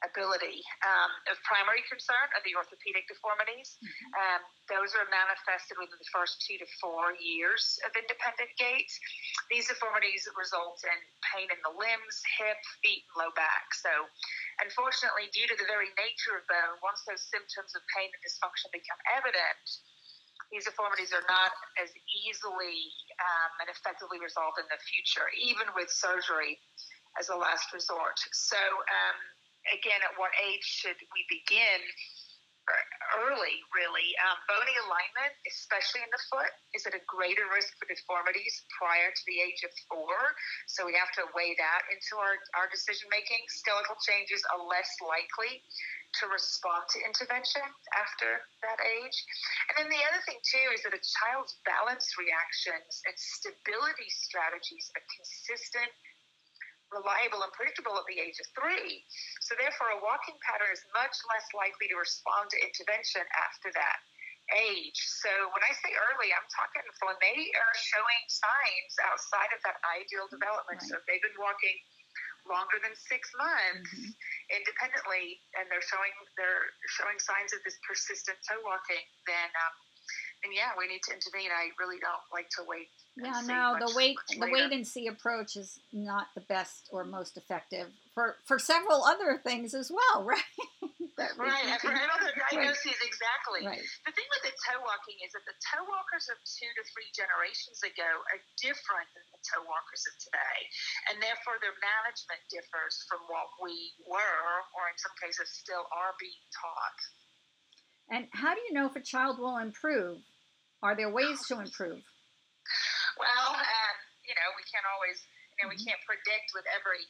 ability. 0.00 0.64
Um, 0.80 1.10
of 1.28 1.36
primary 1.44 1.84
concern 1.84 2.26
are 2.32 2.42
the 2.44 2.56
orthopedic 2.56 3.04
deformities. 3.08 3.76
Mm-hmm. 3.80 4.08
Um, 4.16 4.40
those 4.72 4.96
are 4.96 5.04
manifested 5.12 5.76
within 5.76 6.00
the 6.00 6.10
first 6.12 6.40
two 6.44 6.56
to 6.56 6.66
four 6.80 7.12
years 7.20 7.76
of 7.84 7.92
independent 7.92 8.50
gait. 8.56 8.88
These 9.52 9.68
deformities 9.68 10.24
result 10.36 10.80
in 10.86 10.98
pain 11.32 11.48
in 11.52 11.60
the 11.66 11.74
limbs, 11.74 12.16
hip, 12.40 12.60
feet, 12.80 13.04
and 13.12 13.28
low 13.28 13.32
back. 13.36 13.72
So, 13.76 13.92
unfortunately, 14.64 15.28
due 15.36 15.48
to 15.48 15.56
the 15.56 15.68
very 15.68 15.92
nature 16.00 16.40
of 16.40 16.44
bone, 16.48 16.80
once 16.80 17.04
those 17.04 17.20
symptoms 17.28 17.76
of 17.76 17.82
pain 17.92 18.08
and 18.08 18.20
dysfunction 18.24 18.72
become 18.72 19.00
evident, 19.12 19.64
these 20.48 20.66
deformities 20.66 21.14
are 21.14 21.22
not 21.30 21.52
as 21.78 21.94
easily 22.26 22.90
um, 23.22 23.50
and 23.62 23.68
effectively 23.70 24.18
resolved 24.18 24.58
in 24.58 24.66
the 24.66 24.80
future, 24.82 25.30
even 25.38 25.70
with 25.78 25.92
surgery 25.92 26.58
as 27.18 27.30
a 27.30 27.36
last 27.36 27.70
resort. 27.70 28.18
So, 28.32 28.58
um, 28.58 29.18
again, 29.68 30.00
at 30.00 30.16
what 30.16 30.32
age 30.40 30.64
should 30.64 30.96
we 31.12 31.20
begin? 31.28 31.80
Early, 33.26 33.58
really. 33.74 34.14
Um, 34.22 34.38
bony 34.46 34.76
alignment, 34.86 35.34
especially 35.50 36.06
in 36.06 36.12
the 36.14 36.22
foot, 36.30 36.54
is 36.70 36.86
at 36.86 36.94
a 36.94 37.02
greater 37.10 37.50
risk 37.50 37.74
for 37.74 37.90
deformities 37.90 38.62
prior 38.78 39.10
to 39.10 39.22
the 39.26 39.42
age 39.42 39.66
of 39.66 39.74
four. 39.90 40.14
So 40.70 40.86
we 40.86 40.94
have 40.94 41.10
to 41.18 41.26
weigh 41.34 41.58
that 41.58 41.82
into 41.90 42.14
our, 42.22 42.38
our 42.54 42.70
decision 42.70 43.10
making. 43.10 43.42
Skeletal 43.50 43.98
changes 44.06 44.38
are 44.54 44.62
less 44.62 44.86
likely 45.02 45.66
to 46.22 46.30
respond 46.30 46.86
to 46.94 47.02
intervention 47.02 47.66
after 47.98 48.38
that 48.62 48.78
age. 48.82 49.18
And 49.70 49.74
then 49.82 49.88
the 49.90 50.02
other 50.06 50.22
thing, 50.26 50.38
too, 50.42 50.70
is 50.70 50.86
that 50.86 50.94
a 50.94 51.02
child's 51.02 51.58
balance 51.66 52.06
reactions 52.18 53.02
and 53.02 53.14
stability 53.18 54.10
strategies 54.10 54.90
are 54.94 55.04
consistent 55.10 55.90
reliable 56.90 57.42
and 57.46 57.52
predictable 57.54 57.94
at 57.96 58.06
the 58.10 58.18
age 58.18 58.36
of 58.38 58.46
three. 58.54 59.06
So, 59.46 59.54
therefore, 59.58 59.94
a 59.94 60.00
walking 60.02 60.36
pattern 60.42 60.70
is 60.74 60.82
much 60.94 61.14
less 61.30 61.46
likely 61.54 61.86
to 61.90 61.96
respond 61.96 62.50
to 62.54 62.58
intervention 62.58 63.22
after 63.38 63.70
that 63.74 63.98
age. 64.58 64.98
So, 65.22 65.30
when 65.54 65.62
I 65.62 65.72
say 65.78 65.94
early, 65.94 66.34
I'm 66.34 66.46
talking 66.50 66.82
when 67.06 67.18
they 67.22 67.38
are 67.54 67.74
showing 67.78 68.22
signs 68.26 68.92
outside 69.06 69.50
of 69.54 69.60
that 69.66 69.78
ideal 69.86 70.26
development. 70.26 70.82
Right. 70.82 70.90
So, 70.90 70.98
if 70.98 71.04
they've 71.06 71.22
been 71.22 71.38
walking 71.38 71.78
longer 72.48 72.80
than 72.80 72.96
six 72.96 73.30
months 73.36 73.92
mm-hmm. 73.94 74.10
independently 74.50 75.38
and 75.60 75.68
they're 75.68 75.84
showing 75.84 76.10
they're 76.34 76.72
showing 76.98 77.18
signs 77.20 77.52
of 77.52 77.60
this 77.62 77.76
persistent 77.84 78.38
toe 78.42 78.60
walking, 78.64 79.02
then 79.28 79.48
um, 79.60 79.74
and 80.44 80.52
yeah, 80.56 80.72
we 80.78 80.88
need 80.88 81.04
to 81.04 81.12
intervene. 81.12 81.52
I 81.52 81.68
really 81.76 82.00
don't 82.00 82.24
like 82.32 82.48
to 82.56 82.64
wait. 82.64 82.88
Yeah, 83.16 83.44
no, 83.44 83.76
much, 83.76 83.84
the 83.84 83.90
wait 83.92 84.16
the 84.38 84.48
wait 84.48 84.72
and 84.72 84.86
see 84.86 85.06
approach 85.06 85.56
is 85.56 85.80
not 85.92 86.32
the 86.32 86.40
best 86.40 86.88
or 86.92 87.04
most 87.04 87.36
effective 87.36 87.92
for 88.14 88.40
for 88.48 88.58
several 88.58 89.04
other 89.04 89.36
things 89.36 89.76
as 89.76 89.92
well, 89.92 90.24
right? 90.28 90.48
right, 91.36 91.68
and 91.68 91.76
for 91.84 91.92
other 91.92 92.32
diagnoses, 92.48 92.96
right. 92.96 93.04
exactly. 93.04 93.62
Right. 93.68 93.84
The 94.08 94.14
thing 94.16 94.28
with 94.32 94.44
the 94.48 94.56
toe 94.64 94.80
walking 94.80 95.20
is 95.20 95.36
that 95.36 95.44
the 95.44 95.56
toe 95.60 95.84
walkers 95.84 96.32
of 96.32 96.40
two 96.40 96.70
to 96.72 96.82
three 96.96 97.12
generations 97.12 97.84
ago 97.84 98.08
are 98.32 98.40
different 98.56 99.08
than 99.12 99.24
the 99.36 99.40
toe 99.44 99.64
walkers 99.68 100.08
of 100.08 100.14
today, 100.24 100.58
and 101.12 101.20
therefore 101.20 101.60
their 101.60 101.76
management 101.76 102.40
differs 102.48 103.04
from 103.04 103.20
what 103.28 103.52
we 103.60 103.92
were, 104.08 104.48
or 104.72 104.88
in 104.88 104.96
some 104.96 105.12
cases 105.20 105.52
still 105.52 105.84
are 105.92 106.16
being 106.16 106.44
taught. 106.56 107.00
And 108.10 108.26
how 108.34 108.54
do 108.54 108.60
you 108.66 108.74
know 108.74 108.90
if 108.90 108.96
a 108.98 109.04
child 109.04 109.38
will 109.38 109.58
improve? 109.58 110.18
Are 110.82 110.98
there 110.98 111.10
ways 111.10 111.38
to 111.46 111.62
improve? 111.62 112.02
Well, 113.14 113.50
uh, 113.54 113.94
you 114.26 114.34
know, 114.34 114.48
we 114.58 114.64
can't 114.66 114.86
always, 114.96 115.22
you 115.54 115.62
know, 115.62 115.68
we 115.70 115.78
mm-hmm. 115.78 115.94
can't 115.94 116.02
predict 116.02 116.50
with 116.56 116.66
every 116.74 117.06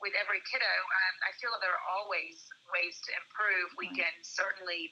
with 0.00 0.16
every 0.16 0.40
kiddo. 0.48 0.64
Um, 0.64 1.14
I 1.28 1.30
feel 1.36 1.52
that 1.52 1.60
there 1.60 1.76
are 1.76 1.86
always 1.92 2.40
ways 2.72 2.96
to 3.04 3.10
improve. 3.20 3.68
We 3.76 3.92
can 3.92 4.10
certainly 4.24 4.88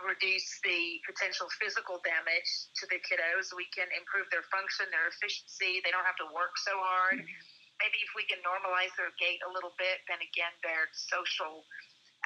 reduce 0.00 0.48
the 0.64 1.04
potential 1.04 1.52
physical 1.60 2.00
damage 2.00 2.48
to 2.80 2.88
the 2.88 2.96
kiddos. 3.04 3.52
We 3.52 3.68
can 3.76 3.92
improve 3.92 4.24
their 4.32 4.48
function, 4.48 4.88
their 4.88 5.12
efficiency. 5.12 5.84
They 5.84 5.92
don't 5.92 6.08
have 6.08 6.16
to 6.24 6.28
work 6.32 6.56
so 6.64 6.72
hard. 6.80 7.20
Mm-hmm. 7.20 7.76
Maybe 7.76 8.00
if 8.00 8.16
we 8.16 8.24
can 8.24 8.40
normalize 8.40 8.90
their 8.96 9.12
gait 9.20 9.38
a 9.44 9.50
little 9.52 9.76
bit, 9.76 10.00
then 10.08 10.18
again, 10.24 10.50
their 10.64 10.88
social 10.96 11.62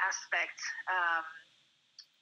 aspect. 0.00 0.56
Um, 0.88 1.26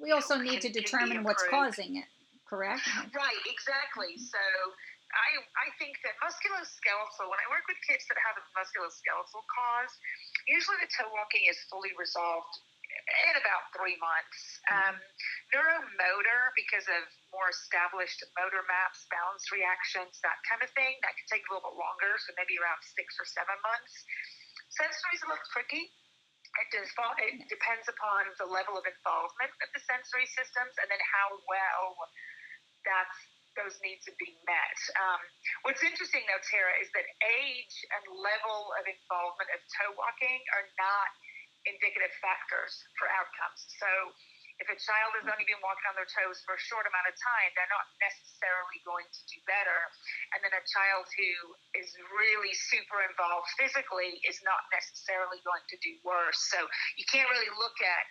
we 0.01 0.11
also 0.13 0.37
know, 0.37 0.49
need 0.49 0.65
can, 0.65 0.73
to 0.73 0.81
determine 0.81 1.23
what's 1.23 1.45
causing 1.49 1.97
it 2.01 2.09
correct? 2.51 2.83
Right, 3.15 3.43
exactly. 3.47 4.19
So 4.19 4.43
I, 5.15 5.39
I 5.39 5.67
think 5.79 5.95
that 6.03 6.19
musculoskeletal, 6.19 7.31
when 7.31 7.39
I 7.39 7.47
work 7.47 7.63
with 7.71 7.79
kids 7.87 8.03
that 8.11 8.19
have 8.19 8.35
a 8.35 8.45
musculoskeletal 8.59 9.43
cause, 9.47 9.93
usually 10.51 10.83
the 10.83 10.91
toe 10.91 11.07
walking 11.15 11.47
is 11.47 11.59
fully 11.71 11.95
resolved 11.95 12.51
in 12.91 13.35
about 13.39 13.71
three 13.71 13.95
months. 14.03 14.41
Um, 14.67 14.99
neuromotor, 15.55 16.51
because 16.59 16.91
of 16.91 17.07
more 17.31 17.47
established 17.55 18.19
motor 18.35 18.67
maps, 18.67 19.07
balance 19.15 19.47
reactions, 19.55 20.19
that 20.27 20.43
kind 20.43 20.59
of 20.59 20.71
thing, 20.75 20.99
that 21.07 21.15
can 21.15 21.27
take 21.31 21.47
a 21.47 21.55
little 21.55 21.71
bit 21.71 21.79
longer, 21.79 22.19
so 22.19 22.35
maybe 22.35 22.59
around 22.59 22.83
six 22.83 23.15
or 23.15 23.27
seven 23.31 23.55
months. 23.63 23.95
Sensory 24.75 25.15
is 25.15 25.23
a 25.23 25.29
little 25.31 25.49
tricky. 25.55 25.87
It, 26.59 26.69
does, 26.75 26.91
it 26.91 27.47
depends 27.47 27.87
upon 27.87 28.27
the 28.43 28.49
level 28.49 28.75
of 28.75 28.83
involvement 28.83 29.55
of 29.63 29.69
the 29.71 29.83
sensory 29.87 30.27
systems 30.27 30.75
and 30.83 30.91
then 30.91 30.99
how 30.99 31.29
well 31.47 31.95
that's 32.83 33.19
those 33.59 33.75
needs 33.83 34.07
are 34.07 34.15
being 34.19 34.39
met. 34.47 34.79
Um, 34.95 35.21
what's 35.67 35.83
interesting, 35.83 36.23
though, 36.31 36.43
Tara, 36.47 36.71
is 36.79 36.87
that 36.95 37.07
age 37.43 37.77
and 37.99 38.03
level 38.15 38.71
of 38.79 38.87
involvement 38.87 39.51
of 39.51 39.61
toe 39.75 39.91
walking 39.99 40.39
are 40.55 40.67
not 40.79 41.11
indicative 41.67 42.15
factors 42.23 42.73
for 42.97 43.11
outcomes. 43.11 43.61
So 43.77 43.91
if 44.61 44.69
a 44.69 44.77
child 44.77 45.17
has 45.17 45.25
only 45.25 45.49
been 45.49 45.61
walking 45.65 45.89
on 45.89 45.97
their 45.97 46.09
toes 46.09 46.45
for 46.45 46.53
a 46.53 46.61
short 46.61 46.85
amount 46.85 47.09
of 47.09 47.17
time, 47.17 47.49
they're 47.57 47.73
not 47.73 47.89
necessarily 47.97 48.79
going 48.85 49.09
to 49.09 49.23
do 49.33 49.41
better. 49.49 49.81
And 50.37 50.45
then 50.45 50.53
a 50.53 50.65
child 50.69 51.09
who 51.09 51.33
is 51.81 51.89
really 52.13 52.53
super 52.53 53.01
involved 53.09 53.49
physically 53.57 54.21
is 54.29 54.37
not 54.45 54.61
necessarily 54.69 55.41
going 55.49 55.65
to 55.73 55.77
do 55.81 55.97
worse. 56.05 56.39
So 56.53 56.61
you 57.01 57.09
can't 57.09 57.29
really 57.33 57.49
look 57.57 57.81
at 57.81 58.05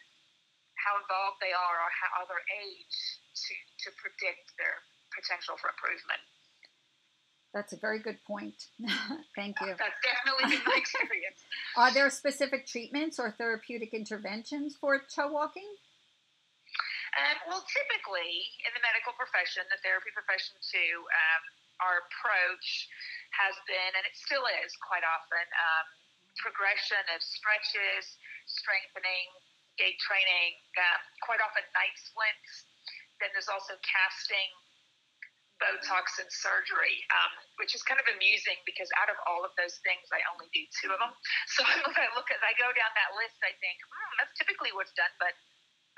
how 0.81 0.97
involved 0.97 1.37
they 1.37 1.53
are 1.53 1.77
or 1.85 1.91
how 1.93 2.25
their 2.25 2.41
age 2.65 2.97
to, 3.45 3.53
to 3.85 3.87
predict 4.01 4.49
their 4.57 4.81
potential 5.13 5.53
for 5.61 5.69
improvement. 5.69 6.23
That's 7.53 7.73
a 7.73 7.77
very 7.77 7.99
good 7.99 8.17
point. 8.25 8.57
Thank 9.37 9.57
you. 9.61 9.73
That's 9.77 10.01
definitely 10.01 10.57
been 10.57 10.65
my 10.65 10.77
experience. 10.81 11.41
Are 11.77 11.93
there 11.93 12.09
specific 12.09 12.65
treatments 12.65 13.19
or 13.19 13.37
therapeutic 13.37 13.93
interventions 13.93 14.77
for 14.79 15.01
toe 15.13 15.29
walking? 15.31 15.69
Um, 17.19 17.35
well, 17.51 17.63
typically 17.67 18.47
in 18.63 18.71
the 18.71 18.79
medical 18.79 19.11
profession, 19.19 19.67
the 19.67 19.79
therapy 19.83 20.07
profession 20.15 20.55
too, 20.63 21.03
um, 21.03 21.43
our 21.83 21.95
approach 22.07 22.87
has 23.35 23.55
been, 23.67 23.91
and 23.99 24.03
it 24.07 24.15
still 24.15 24.47
is 24.63 24.71
quite 24.79 25.03
often, 25.03 25.43
um, 25.43 25.85
progression 26.39 27.03
of 27.11 27.19
stretches, 27.19 28.15
strengthening, 28.47 29.27
gait 29.75 29.99
training, 29.99 30.55
um, 30.79 31.01
quite 31.27 31.43
often 31.43 31.63
night 31.75 31.95
splints. 31.99 32.67
Then 33.19 33.35
there's 33.35 33.51
also 33.51 33.75
casting, 33.83 34.49
Botox 35.59 36.15
and 36.23 36.31
surgery, 36.31 37.03
um, 37.11 37.31
which 37.59 37.75
is 37.75 37.83
kind 37.83 37.99
of 37.99 38.07
amusing 38.15 38.55
because 38.63 38.87
out 38.95 39.11
of 39.11 39.19
all 39.27 39.43
of 39.43 39.51
those 39.59 39.75
things, 39.83 40.07
I 40.07 40.23
only 40.31 40.47
do 40.55 40.63
two 40.79 40.89
of 40.95 40.99
them. 41.03 41.11
So 41.59 41.67
when 41.67 41.99
I 41.99 42.07
look 42.15 42.31
as 42.31 42.39
I 42.39 42.55
go 42.55 42.71
down 42.71 42.91
that 42.95 43.11
list, 43.19 43.35
I 43.43 43.51
think 43.59 43.75
hmm, 43.83 44.11
that's 44.23 44.31
typically 44.39 44.71
what's 44.71 44.95
done, 44.95 45.11
but 45.19 45.35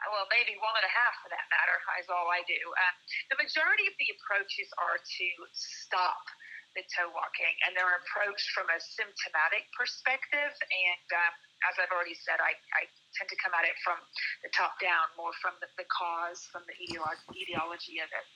well, 0.10 0.26
maybe 0.34 0.58
one 0.58 0.74
and 0.74 0.88
a 0.88 0.94
half 0.94 1.14
for 1.22 1.30
that 1.30 1.46
matter 1.54 1.78
is 2.02 2.10
all 2.10 2.26
I 2.34 2.42
do. 2.50 2.58
Uh, 2.58 2.94
the 3.30 3.38
majority 3.38 3.86
of 3.86 3.96
the 4.02 4.10
approaches 4.18 4.70
are 4.82 4.98
to 4.98 5.28
stop 5.54 6.26
the 6.74 6.82
toe 6.96 7.12
walking, 7.12 7.54
and 7.68 7.76
they're 7.76 8.00
approached 8.00 8.50
from 8.56 8.66
a 8.72 8.80
symptomatic 8.80 9.68
perspective. 9.76 10.54
And 10.56 11.08
um, 11.14 11.34
as 11.68 11.76
I've 11.78 11.92
already 11.92 12.16
said, 12.16 12.40
I, 12.40 12.56
I 12.80 12.88
tend 13.14 13.28
to 13.30 13.38
come 13.44 13.52
at 13.54 13.68
it 13.68 13.76
from 13.84 14.00
the 14.42 14.50
top 14.56 14.80
down, 14.80 15.12
more 15.20 15.36
from 15.44 15.60
the, 15.60 15.68
the 15.76 15.86
cause, 15.92 16.48
from 16.50 16.64
the 16.66 16.76
etiology 16.80 18.00
of 18.00 18.10
it. 18.10 18.28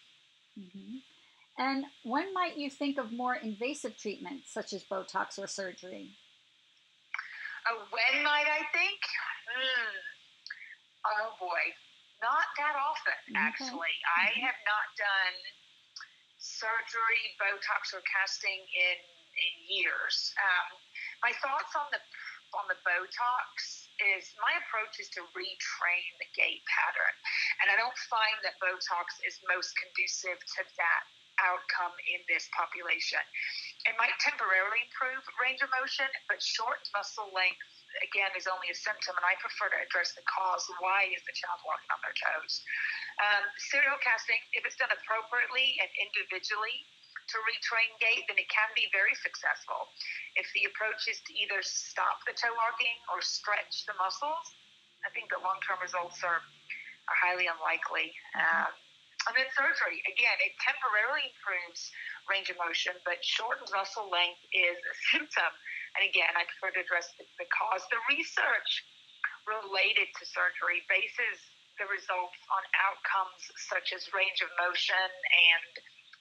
Mm-hmm. 0.60 0.96
And 1.58 1.88
when 2.04 2.36
might 2.36 2.60
you 2.60 2.70
think 2.70 3.00
of 3.00 3.16
more 3.16 3.36
invasive 3.36 3.96
treatments 3.96 4.52
such 4.52 4.76
as 4.76 4.84
Botox 4.84 5.40
or 5.40 5.48
surgery? 5.48 6.20
Uh, 7.64 7.88
when 7.88 8.24
might 8.24 8.52
I 8.52 8.68
think? 8.76 9.00
Hmm. 9.48 10.15
Oh 11.06 11.38
boy, 11.38 11.64
not 12.22 12.50
that 12.58 12.74
often 12.74 13.20
actually. 13.38 13.94
Mm-hmm. 14.02 14.22
I 14.22 14.26
have 14.42 14.60
not 14.66 14.88
done 14.98 15.38
surgery, 16.42 17.22
Botox, 17.38 17.94
or 17.94 18.02
casting 18.10 18.58
in 18.58 19.00
in 19.36 19.54
years. 19.68 20.32
Um, 20.40 20.80
my 21.22 21.34
thoughts 21.44 21.74
on 21.76 21.88
the 21.92 22.02
on 22.56 22.66
the 22.72 22.80
Botox 22.88 23.86
is 24.16 24.32
my 24.40 24.54
approach 24.64 24.96
is 25.04 25.12
to 25.18 25.22
retrain 25.36 26.12
the 26.24 26.30
gait 26.34 26.64
pattern, 26.72 27.16
and 27.62 27.68
I 27.68 27.76
don't 27.76 27.98
find 28.08 28.38
that 28.48 28.56
Botox 28.64 29.20
is 29.28 29.36
most 29.50 29.76
conducive 29.76 30.40
to 30.40 30.62
that 30.80 31.04
outcome 31.44 31.92
in 32.16 32.24
this 32.32 32.48
population. 32.56 33.20
It 33.84 34.00
might 34.00 34.16
temporarily 34.24 34.88
improve 34.88 35.20
range 35.36 35.60
of 35.60 35.70
motion, 35.76 36.08
but 36.32 36.40
short 36.40 36.80
muscle 36.96 37.28
length 37.36 37.75
again 38.04 38.32
is 38.36 38.50
only 38.50 38.68
a 38.72 38.78
symptom, 38.78 39.16
and 39.16 39.26
I 39.26 39.36
prefer 39.40 39.72
to 39.72 39.80
address 39.80 40.16
the 40.18 40.26
cause. 40.28 40.64
Why 40.84 41.08
is 41.12 41.24
the 41.24 41.36
child 41.36 41.64
walking 41.64 41.92
on 41.92 42.00
their 42.04 42.16
toes? 42.16 42.64
Um, 43.22 43.44
serial 43.72 44.00
casting, 44.04 44.40
if 44.52 44.68
it's 44.68 44.76
done 44.76 44.92
appropriately 44.92 45.80
and 45.80 45.90
individually 46.00 46.84
to 47.32 47.38
retrain 47.42 47.90
gait, 47.98 48.28
then 48.30 48.38
it 48.38 48.50
can 48.52 48.70
be 48.78 48.86
very 48.94 49.16
successful. 49.18 49.90
If 50.38 50.46
the 50.54 50.70
approach 50.70 51.10
is 51.10 51.18
to 51.26 51.32
either 51.34 51.64
stop 51.66 52.22
the 52.28 52.38
toe 52.38 52.54
walking 52.54 52.98
or 53.10 53.24
stretch 53.24 53.88
the 53.90 53.98
muscles, 53.98 54.46
I 55.06 55.10
think 55.14 55.34
the 55.34 55.42
long 55.42 55.58
term 55.66 55.82
results 55.82 56.22
are, 56.22 56.42
are 56.42 57.18
highly 57.18 57.50
unlikely. 57.50 58.14
Um, 58.38 58.74
and 59.26 59.34
then 59.34 59.50
surgery, 59.58 60.06
again, 60.06 60.38
it 60.38 60.54
temporarily 60.62 61.34
improves 61.34 61.90
range 62.30 62.54
of 62.54 62.62
motion, 62.62 62.94
but 63.10 63.18
shortened 63.26 63.70
muscle 63.74 64.06
length 64.10 64.42
is 64.54 64.78
a 64.78 64.94
symptom. 65.10 65.52
And 65.96 66.04
again, 66.08 66.32
I 66.36 66.44
prefer 66.44 66.76
to 66.76 66.82
address 66.84 67.08
the, 67.16 67.48
cause. 67.50 67.84
The 67.88 68.02
research 68.12 68.72
related 69.48 70.12
to 70.12 70.24
surgery 70.28 70.84
bases 70.92 71.38
the 71.80 71.88
results 71.92 72.40
on 72.52 72.64
outcomes 72.88 73.42
such 73.68 73.92
as 73.92 74.08
range 74.16 74.40
of 74.40 74.52
motion 74.60 75.08
and 75.08 75.72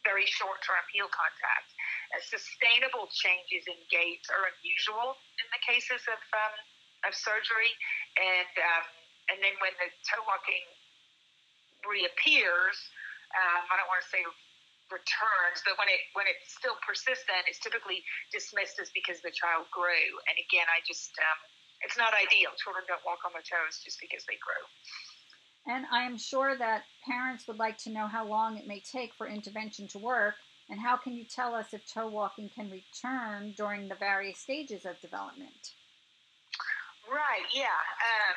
very 0.02 0.26
short 0.28 0.60
term 0.62 0.82
heel 0.92 1.08
contact. 1.08 1.68
Uh, 2.12 2.20
sustainable 2.20 3.08
changes 3.14 3.64
in 3.66 3.78
gait 3.88 4.20
are 4.30 4.50
unusual 4.58 5.16
in 5.40 5.46
the 5.50 5.62
cases 5.64 6.02
of, 6.10 6.20
um, 6.37 6.54
of 7.08 7.12
surgery. 7.16 7.72
And, 8.20 8.52
um, 8.60 8.84
and 9.32 9.38
then 9.40 9.56
when 9.58 9.72
the 9.80 9.88
toe 10.04 10.22
walking 10.28 10.66
reappears, 11.88 12.76
um, 13.34 13.62
I 13.66 13.80
don't 13.80 13.88
want 13.88 14.04
to 14.04 14.10
say 14.12 14.22
returns, 14.92 15.64
but 15.64 15.77
when 15.81 15.88
it 15.88 16.01
when 16.12 16.29
it's 16.29 16.53
still 16.53 16.77
persistent, 16.85 17.49
it's 17.49 17.61
typically 17.61 18.05
dismissed 18.33 18.77
as 18.81 18.92
because 18.92 19.20
the 19.25 19.33
child 19.33 19.68
grew. 19.73 20.09
And 20.29 20.37
again, 20.37 20.68
I 20.68 20.85
just 20.85 21.12
um, 21.16 21.38
it's 21.85 21.97
not 21.97 22.12
ideal. 22.12 22.53
Children 22.61 22.85
don't 22.88 23.05
walk 23.05 23.25
on 23.25 23.33
their 23.33 23.44
toes 23.44 23.81
just 23.81 24.01
because 24.01 24.25
they 24.29 24.37
grow. 24.40 24.62
And 25.64 25.88
I 25.88 26.05
am 26.05 26.20
sure 26.20 26.57
that 26.57 26.85
parents 27.09 27.49
would 27.49 27.57
like 27.57 27.79
to 27.88 27.90
know 27.90 28.07
how 28.07 28.29
long 28.29 28.61
it 28.61 28.68
may 28.68 28.85
take 28.85 29.16
for 29.16 29.25
intervention 29.25 29.88
to 29.97 29.99
work, 29.99 30.37
and 30.68 30.81
how 30.81 30.97
can 30.97 31.16
you 31.16 31.25
tell 31.25 31.55
us 31.55 31.73
if 31.73 31.81
toe 31.88 32.09
walking 32.09 32.51
can 32.53 32.68
return 32.68 33.55
during 33.57 33.88
the 33.88 33.97
various 33.97 34.38
stages 34.38 34.85
of 34.85 35.01
development? 35.01 35.73
Right. 37.09 37.49
Yeah. 37.53 37.81
Um, 38.01 38.37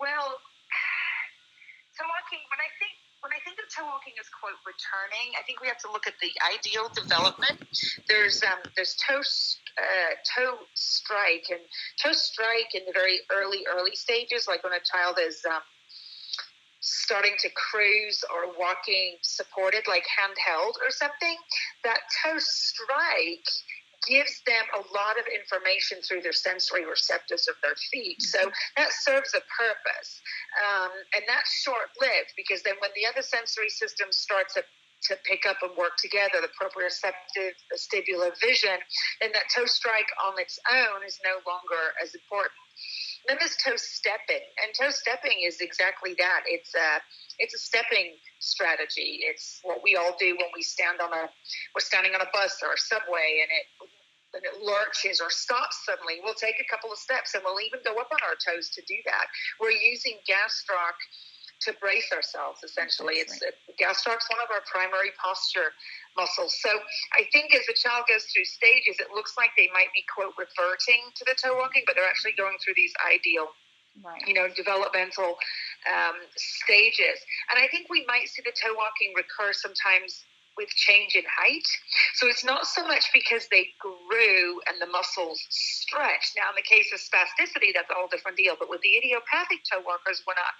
well, 0.00 0.28
toe 1.96 2.08
walking. 2.08 2.40
When 2.48 2.60
I 2.60 2.70
think 2.76 3.07
when 3.20 3.32
I 3.34 3.40
think 3.42 3.58
of 3.58 3.66
toe 3.66 3.86
walking 3.86 4.14
as 4.20 4.30
quote 4.30 4.58
returning, 4.62 5.34
I 5.34 5.42
think 5.42 5.60
we 5.60 5.66
have 5.66 5.78
to 5.82 5.90
look 5.90 6.06
at 6.06 6.14
the 6.22 6.30
ideal 6.46 6.86
development. 6.94 7.58
There's 8.06 8.42
um, 8.42 8.62
there's 8.76 8.94
toe 8.94 9.20
uh, 9.20 10.12
toe 10.22 10.58
strike 10.74 11.50
and 11.50 11.60
toe 11.98 12.12
strike 12.12 12.74
in 12.74 12.86
the 12.86 12.92
very 12.94 13.20
early 13.30 13.66
early 13.66 13.94
stages, 13.94 14.46
like 14.46 14.62
when 14.62 14.72
a 14.72 14.82
child 14.84 15.18
is 15.18 15.42
um, 15.50 15.62
starting 16.80 17.34
to 17.42 17.48
cruise 17.50 18.22
or 18.30 18.54
walking 18.58 19.18
supported, 19.22 19.82
like 19.88 20.06
handheld 20.06 20.78
or 20.78 20.90
something. 20.90 21.36
That 21.82 22.00
toe 22.22 22.38
strike 22.38 23.50
gives 24.06 24.42
them 24.46 24.64
a 24.74 24.82
lot 24.94 25.18
of 25.18 25.26
information 25.26 25.98
through 26.02 26.22
their 26.22 26.36
sensory 26.36 26.86
receptors 26.86 27.48
of 27.48 27.56
their 27.62 27.74
feet. 27.90 28.20
So 28.22 28.38
that 28.76 28.92
serves 28.92 29.34
a 29.34 29.42
purpose. 29.50 30.20
Um, 30.60 30.92
and 31.14 31.24
that's 31.26 31.50
short 31.62 31.90
lived 32.00 32.34
because 32.36 32.62
then 32.62 32.74
when 32.80 32.90
the 32.94 33.08
other 33.08 33.22
sensory 33.22 33.70
systems 33.70 34.18
start 34.18 34.48
to 34.54 34.62
to 35.02 35.14
pick 35.22 35.46
up 35.46 35.58
and 35.62 35.70
work 35.78 35.94
together, 35.96 36.42
the 36.42 36.50
proprioceptive, 36.58 37.54
vestibular 37.70 38.34
vision, 38.42 38.82
then 39.20 39.30
that 39.32 39.46
toe 39.54 39.66
strike 39.66 40.10
on 40.26 40.34
its 40.40 40.58
own 40.66 41.06
is 41.06 41.20
no 41.22 41.38
longer 41.46 41.94
as 42.02 42.14
important. 42.14 42.58
Then 43.28 43.36
there's 43.38 43.56
toe 43.60 43.76
stepping, 43.76 44.40
and 44.64 44.72
toe 44.72 44.88
stepping 44.88 45.44
is 45.44 45.60
exactly 45.60 46.16
that. 46.18 46.48
It's 46.48 46.74
a 46.74 47.04
it's 47.36 47.54
a 47.54 47.58
stepping 47.60 48.16
strategy. 48.40 49.20
It's 49.28 49.60
what 49.62 49.84
we 49.84 49.96
all 49.96 50.16
do 50.18 50.32
when 50.32 50.48
we 50.56 50.62
stand 50.62 51.00
on 51.00 51.12
a 51.12 51.28
we're 51.76 51.84
standing 51.84 52.14
on 52.16 52.22
a 52.24 52.30
bus 52.32 52.56
or 52.64 52.72
a 52.72 52.80
subway, 52.80 53.44
and 53.44 53.50
it 53.52 53.66
and 54.32 54.42
it 54.44 54.64
lurches 54.64 55.20
or 55.20 55.28
stops 55.28 55.84
suddenly. 55.84 56.24
We'll 56.24 56.40
take 56.40 56.56
a 56.56 56.68
couple 56.72 56.90
of 56.90 56.96
steps, 56.96 57.34
and 57.34 57.44
we'll 57.44 57.60
even 57.60 57.80
go 57.84 58.00
up 58.00 58.08
on 58.08 58.20
our 58.24 58.36
toes 58.40 58.72
to 58.76 58.82
do 58.88 58.96
that. 59.04 59.28
We're 59.60 59.76
using 59.76 60.16
gastroc 60.24 60.96
to 61.60 61.74
brace 61.80 62.10
ourselves. 62.12 62.62
Essentially, 62.62 63.18
it's 63.18 63.40
it, 63.42 63.58
gastroc's 63.78 64.28
one 64.30 64.42
of 64.42 64.50
our 64.50 64.62
primary 64.70 65.10
posture 65.18 65.74
muscles. 66.16 66.54
So 66.62 66.70
I 67.14 67.26
think 67.32 67.54
as 67.54 67.66
the 67.66 67.74
child 67.74 68.06
goes 68.08 68.24
through 68.30 68.46
stages, 68.46 68.98
it 68.98 69.10
looks 69.14 69.34
like 69.36 69.50
they 69.56 69.70
might 69.74 69.90
be 69.94 70.04
quote 70.06 70.34
reverting 70.38 71.10
to 71.14 71.22
the 71.26 71.34
toe 71.34 71.56
walking, 71.56 71.82
but 71.86 71.94
they're 71.94 72.08
actually 72.08 72.38
going 72.38 72.56
through 72.62 72.74
these 72.78 72.94
ideal 73.02 73.50
right. 74.04 74.22
you 74.26 74.34
know, 74.34 74.48
developmental 74.54 75.36
um, 75.86 76.16
stages. 76.36 77.18
And 77.50 77.58
I 77.58 77.68
think 77.68 77.88
we 77.90 78.04
might 78.06 78.28
see 78.28 78.42
the 78.42 78.54
toe 78.54 78.74
walking 78.74 79.12
recur 79.16 79.52
sometimes 79.52 80.24
with 80.58 80.68
change 80.74 81.14
in 81.14 81.22
height. 81.24 81.64
So 82.18 82.26
it's 82.26 82.44
not 82.44 82.66
so 82.66 82.82
much 82.82 83.08
because 83.14 83.46
they 83.48 83.70
grew 83.78 84.60
and 84.66 84.82
the 84.82 84.90
muscles 84.90 85.38
stretched. 85.48 86.34
Now, 86.34 86.50
in 86.50 86.58
the 86.58 86.66
case 86.66 86.90
of 86.92 86.98
spasticity, 86.98 87.70
that's 87.72 87.88
a 87.88 87.94
whole 87.94 88.10
different 88.10 88.36
deal. 88.36 88.58
But 88.58 88.68
with 88.68 88.82
the 88.82 88.98
idiopathic 88.98 89.62
toe 89.70 89.80
walkers, 89.86 90.26
we're 90.26 90.36
not 90.36 90.52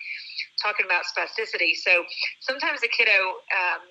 talking 0.62 0.86
about 0.86 1.04
spasticity. 1.10 1.74
So 1.74 2.06
sometimes 2.40 2.80
a 2.86 2.88
kiddo, 2.88 3.42
um, 3.50 3.82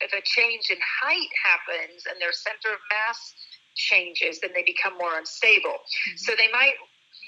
if 0.00 0.14
a 0.14 0.22
change 0.22 0.70
in 0.70 0.78
height 0.80 1.28
happens 1.34 2.06
and 2.08 2.16
their 2.22 2.32
center 2.32 2.72
of 2.72 2.80
mass 2.88 3.34
changes, 3.74 4.40
then 4.40 4.50
they 4.54 4.62
become 4.62 4.96
more 4.98 5.18
unstable. 5.18 5.82
Mm-hmm. 5.82 6.16
So 6.16 6.32
they 6.38 6.48
might 6.54 6.78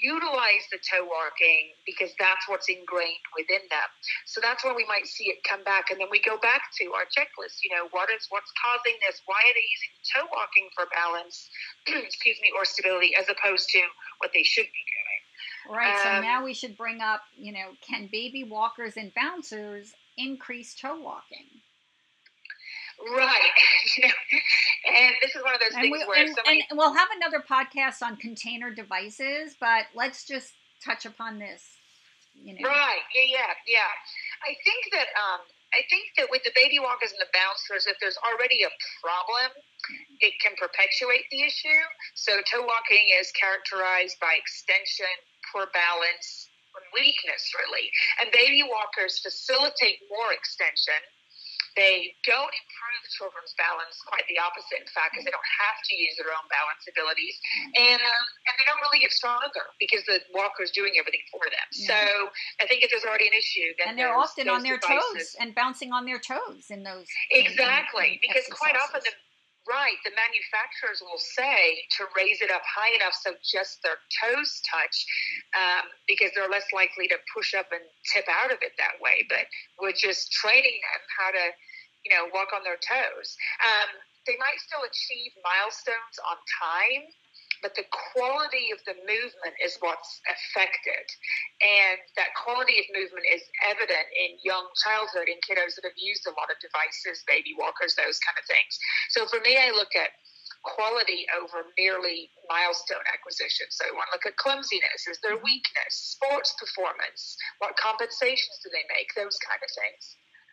utilize 0.03 0.67
the 0.67 0.77
toe 0.83 1.07
walking 1.07 1.71
because 1.87 2.11
that's 2.19 2.43
what's 2.51 2.67
ingrained 2.67 3.23
within 3.39 3.63
them. 3.71 3.89
So 4.27 4.43
that's 4.43 4.61
where 4.61 4.75
we 4.75 4.83
might 4.83 5.07
see 5.07 5.31
it 5.31 5.39
come 5.47 5.63
back, 5.63 5.89
and 5.89 5.97
then 5.97 6.11
we 6.11 6.19
go 6.19 6.35
back 6.37 6.75
to 6.83 6.91
our 6.91 7.07
checklist. 7.07 7.63
You 7.63 7.71
know, 7.71 7.87
what 7.95 8.11
is 8.11 8.27
what's 8.29 8.51
causing 8.59 8.99
this? 8.99 9.23
Why 9.25 9.39
are 9.39 9.55
they 9.55 9.63
using 9.63 9.93
toe 10.11 10.27
walking 10.35 10.67
for 10.75 10.91
balance? 10.91 11.47
excuse 11.87 12.37
me, 12.43 12.51
or 12.51 12.67
stability, 12.67 13.15
as 13.15 13.31
opposed 13.31 13.71
to 13.71 13.81
what 14.19 14.35
they 14.35 14.43
should 14.43 14.67
be 14.67 14.83
doing. 14.91 15.21
Right. 15.79 15.95
Um, 15.95 16.03
so 16.03 16.21
now 16.21 16.43
we 16.43 16.53
should 16.53 16.75
bring 16.75 16.99
up. 16.99 17.23
You 17.39 17.55
know, 17.55 17.79
can 17.79 18.11
baby 18.11 18.43
walkers 18.43 18.99
and 18.99 19.15
bouncers 19.15 19.95
increase 20.19 20.75
toe 20.75 20.99
walking? 20.99 21.47
Right. 23.01 23.51
this 23.95 24.05
is 24.05 24.13
one 25.53 25.61
of 25.61 25.69
those 25.69 25.77
and 25.77 25.85
things 25.85 26.01
we, 26.01 26.09
where 26.09 26.25
and, 26.25 26.33
somebody... 26.33 26.65
and 26.65 26.77
we'll 26.77 26.97
have 26.97 27.09
another 27.21 27.37
podcast 27.45 28.01
on 28.01 28.17
container 28.17 28.73
devices, 28.73 29.53
but 29.61 29.85
let's 29.93 30.25
just 30.25 30.53
touch 30.81 31.05
upon 31.05 31.37
this. 31.37 31.61
You 32.33 32.57
know. 32.57 32.65
Right. 32.65 33.05
Yeah. 33.13 33.37
Yeah. 33.37 33.53
Yeah. 33.69 33.93
I 34.41 34.57
think 34.65 34.89
that 34.89 35.13
um, 35.13 35.45
I 35.69 35.85
think 35.93 36.09
that 36.17 36.33
with 36.33 36.41
the 36.41 36.53
baby 36.57 36.81
walkers 36.81 37.13
and 37.13 37.21
the 37.21 37.29
bouncers, 37.29 37.85
if 37.85 38.01
there's 38.01 38.17
already 38.25 38.65
a 38.65 38.73
problem, 39.05 39.53
it 40.17 40.33
can 40.41 40.57
perpetuate 40.57 41.29
the 41.29 41.45
issue. 41.45 41.81
So 42.17 42.41
toe 42.49 42.65
walking 42.65 43.13
is 43.21 43.29
characterized 43.37 44.17
by 44.17 44.33
extension, 44.33 45.13
poor 45.53 45.69
balance, 45.77 46.49
weakness, 46.89 47.53
really. 47.53 47.93
And 48.17 48.33
baby 48.33 48.65
walkers 48.65 49.21
facilitate 49.21 50.01
more 50.09 50.33
extension 50.33 50.97
they 51.75 52.13
don't 52.23 52.53
improve 52.53 53.01
children's 53.17 53.53
balance, 53.57 53.97
quite 54.05 54.25
the 54.29 54.37
opposite, 54.37 54.81
in 54.81 54.89
fact, 54.93 55.13
because 55.13 55.25
they 55.25 55.33
don't 55.33 55.51
have 55.59 55.77
to 55.81 55.93
use 55.97 56.15
their 56.21 56.31
own 56.33 56.45
balance 56.49 56.83
abilities. 56.85 57.35
And, 57.77 58.01
um, 58.01 58.25
and 58.49 58.53
they 58.57 58.65
don't 58.69 58.81
really 58.85 59.01
get 59.01 59.13
stronger 59.13 59.73
because 59.81 60.05
the 60.05 60.21
walker's 60.33 60.71
doing 60.71 60.95
everything 61.01 61.25
for 61.33 61.43
them. 61.49 61.67
Yeah. 61.73 61.89
So 61.89 61.99
I 62.61 62.69
think 62.69 62.85
if 62.85 62.93
there's 62.93 63.05
already 63.05 63.27
an 63.27 63.37
issue, 63.37 63.73
then 63.81 63.93
and 63.93 63.95
they're 63.97 64.13
often 64.13 64.49
on 64.49 64.61
their 64.61 64.77
devices. 64.77 65.33
toes 65.33 65.41
and 65.41 65.53
bouncing 65.53 65.91
on 65.91 66.05
their 66.05 66.21
toes 66.21 66.69
in 66.69 66.85
those. 66.85 67.09
Exactly, 67.31 68.21
in, 68.21 68.21
in 68.21 68.29
because 68.29 68.45
quite 68.53 68.77
often 68.77 69.01
the 69.01 69.13
Right. 69.63 69.95
The 70.03 70.11
manufacturers 70.11 70.99
will 70.99 71.19
say 71.19 71.87
to 71.95 72.11
raise 72.19 72.43
it 72.43 72.51
up 72.51 72.67
high 72.67 72.91
enough 72.99 73.15
so 73.15 73.31
just 73.39 73.79
their 73.79 73.95
toes 74.19 74.59
touch 74.67 74.95
um, 75.55 75.87
because 76.03 76.35
they're 76.35 76.51
less 76.51 76.67
likely 76.75 77.07
to 77.07 77.15
push 77.31 77.55
up 77.55 77.71
and 77.71 77.79
tip 78.11 78.27
out 78.27 78.51
of 78.51 78.59
it 78.59 78.75
that 78.75 78.99
way. 78.99 79.23
But 79.31 79.47
we're 79.79 79.95
just 79.95 80.35
training 80.35 80.75
them 80.83 81.01
how 81.15 81.31
to, 81.31 81.45
you 82.03 82.11
know, 82.11 82.27
walk 82.35 82.51
on 82.51 82.67
their 82.67 82.75
toes. 82.75 83.39
Um, 83.63 83.87
they 84.27 84.35
might 84.35 84.59
still 84.59 84.83
achieve 84.83 85.31
milestones 85.47 86.15
on 86.27 86.35
time 86.59 87.07
but 87.63 87.73
the 87.79 87.87
quality 88.11 88.69
of 88.75 88.83
the 88.83 88.93
movement 89.07 89.55
is 89.63 89.79
what's 89.79 90.19
affected. 90.27 91.07
And 91.63 91.97
that 92.19 92.35
quality 92.35 92.83
of 92.83 92.85
movement 92.91 93.23
is 93.31 93.41
evident 93.63 94.07
in 94.11 94.35
young 94.43 94.67
childhood 94.83 95.31
in 95.31 95.39
kiddos 95.41 95.79
that 95.79 95.87
have 95.87 95.97
used 95.97 96.27
a 96.27 96.35
lot 96.35 96.51
of 96.51 96.59
devices, 96.59 97.23
baby 97.25 97.55
walkers, 97.55 97.95
those 97.95 98.19
kind 98.19 98.35
of 98.35 98.45
things. 98.45 98.75
So 99.15 99.25
for 99.31 99.39
me, 99.47 99.55
I 99.55 99.71
look 99.71 99.95
at 99.95 100.11
quality 100.63 101.25
over 101.39 101.71
merely 101.79 102.29
milestone 102.51 103.03
acquisition. 103.11 103.67
So 103.71 103.87
I 103.87 103.95
want 103.95 104.11
to 104.11 104.19
look 104.19 104.27
at 104.27 104.35
clumsiness, 104.35 105.07
is 105.07 105.19
there 105.23 105.39
weakness, 105.39 106.19
sports 106.19 106.55
performance, 106.59 107.39
what 107.59 107.75
compensations 107.79 108.59
do 108.63 108.69
they 108.71 108.83
make, 108.91 109.07
those 109.15 109.39
kind 109.39 109.59
of 109.63 109.71
things. 109.71 110.03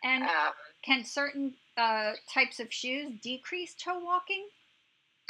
And 0.03 0.23
um, 0.23 0.53
can 0.83 1.03
certain 1.05 1.53
uh, 1.77 2.13
types 2.33 2.59
of 2.59 2.73
shoes 2.73 3.13
decrease 3.21 3.75
toe 3.75 3.99
walking? 3.99 4.47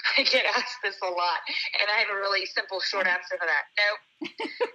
I 0.17 0.23
get 0.23 0.45
asked 0.45 0.81
this 0.83 0.97
a 1.01 1.11
lot, 1.11 1.41
and 1.79 1.87
I 1.89 1.99
have 2.01 2.09
a 2.09 2.19
really 2.19 2.45
simple, 2.45 2.79
short 2.81 3.05
mm. 3.05 3.13
answer 3.13 3.37
for 3.37 3.47
that. 3.47 3.65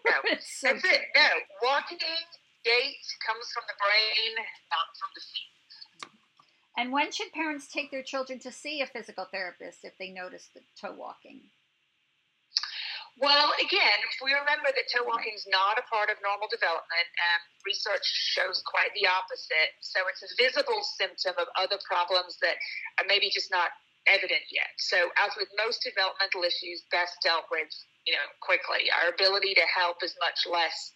No, 0.07 0.23
no, 0.23 0.39
so 0.39 0.71
that's 0.71 0.85
it. 0.87 1.03
No, 1.15 1.29
walking 1.63 1.99
gait 1.99 3.07
comes 3.27 3.47
from 3.55 3.63
the 3.67 3.79
brain, 3.79 4.33
not 4.71 4.87
from 4.99 5.11
the 5.15 5.23
feet. 5.23 5.55
And 6.77 6.93
when 6.93 7.11
should 7.11 7.33
parents 7.33 7.67
take 7.71 7.91
their 7.91 8.03
children 8.03 8.39
to 8.41 8.53
see 8.53 8.83
a 8.83 8.87
physical 8.87 9.27
therapist 9.31 9.83
if 9.83 9.95
they 9.99 10.11
notice 10.11 10.51
the 10.55 10.61
toe 10.79 10.95
walking? 10.95 11.41
Well, 13.17 13.57
again, 13.57 13.99
if 14.13 14.21
we 14.21 14.37
remember 14.37 14.69
that 14.69 14.93
toe 14.93 15.09
walking 15.09 15.33
is 15.33 15.49
not 15.49 15.81
a 15.81 15.89
part 15.89 16.13
of 16.13 16.21
normal 16.21 16.53
development, 16.53 17.09
and 17.09 17.41
research 17.65 18.05
shows 18.05 18.61
quite 18.69 18.93
the 18.93 19.09
opposite. 19.09 19.73
So 19.81 20.05
it's 20.05 20.21
a 20.21 20.29
visible 20.37 20.85
symptom 21.01 21.33
of 21.41 21.49
other 21.57 21.81
problems 21.89 22.37
that 22.45 22.61
are 23.01 23.09
maybe 23.09 23.33
just 23.33 23.49
not 23.49 23.73
evident 24.07 24.47
yet. 24.51 24.71
So, 24.79 25.11
as 25.19 25.33
with 25.37 25.49
most 25.57 25.83
developmental 25.83 26.43
issues, 26.43 26.85
best 26.91 27.19
dealt 27.23 27.47
with, 27.51 27.69
you 28.07 28.15
know, 28.15 28.27
quickly. 28.41 28.91
Our 28.91 29.13
ability 29.13 29.55
to 29.55 29.67
help 29.67 30.03
is 30.03 30.15
much 30.21 30.47
less 30.47 30.93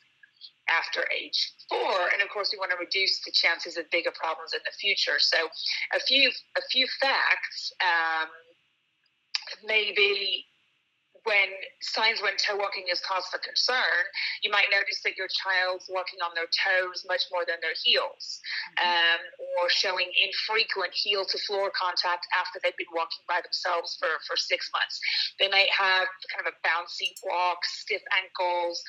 after 0.70 1.04
age 1.10 1.52
four, 1.68 2.08
and 2.12 2.22
of 2.22 2.30
course, 2.30 2.50
we 2.52 2.58
want 2.58 2.70
to 2.70 2.78
reduce 2.78 3.20
the 3.24 3.32
chances 3.32 3.76
of 3.76 3.90
bigger 3.90 4.12
problems 4.14 4.54
in 4.54 4.60
the 4.64 4.74
future. 4.78 5.18
So, 5.18 5.48
a 5.94 6.00
few 6.00 6.30
a 6.56 6.62
few 6.70 6.86
facts. 7.00 7.72
Um, 7.80 8.28
maybe 9.66 10.46
when 11.24 11.48
signs 11.80 12.22
when 12.22 12.36
toe 12.40 12.56
walking 12.56 12.88
is 12.88 13.00
cause 13.04 13.26
for 13.28 13.38
concern, 13.40 14.02
you 14.42 14.50
might 14.50 14.68
notice 14.72 15.00
that 15.04 15.16
your 15.16 15.28
child's 15.28 15.88
walking 15.88 16.20
on 16.24 16.32
their 16.34 16.48
toes 16.48 17.04
much 17.08 17.28
more 17.32 17.44
than 17.44 17.60
their 17.60 17.76
heels, 17.76 18.40
mm-hmm. 18.78 18.88
um, 18.88 19.20
or 19.60 19.68
showing 19.68 20.08
infrequent 20.16 20.92
heel 20.94 21.24
to 21.24 21.36
floor 21.44 21.68
contact 21.72 22.24
after 22.32 22.60
they've 22.62 22.76
been 22.80 22.92
walking 22.94 23.24
by 23.28 23.40
themselves 23.44 23.96
for, 24.00 24.20
for 24.24 24.36
six 24.36 24.68
months. 24.72 24.96
They 25.38 25.48
might 25.48 25.70
have 25.72 26.08
kind 26.32 26.44
of 26.44 26.52
a 26.52 26.56
bouncy 26.64 27.12
walk, 27.24 27.64
stiff 27.64 28.02
ankles. 28.16 28.80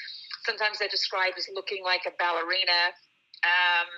Sometimes 0.45 0.79
they're 0.79 0.91
described 0.91 1.37
as 1.37 1.47
looking 1.53 1.83
like 1.83 2.07
a 2.07 2.13
ballerina. 2.17 2.95
Um, 3.41 3.89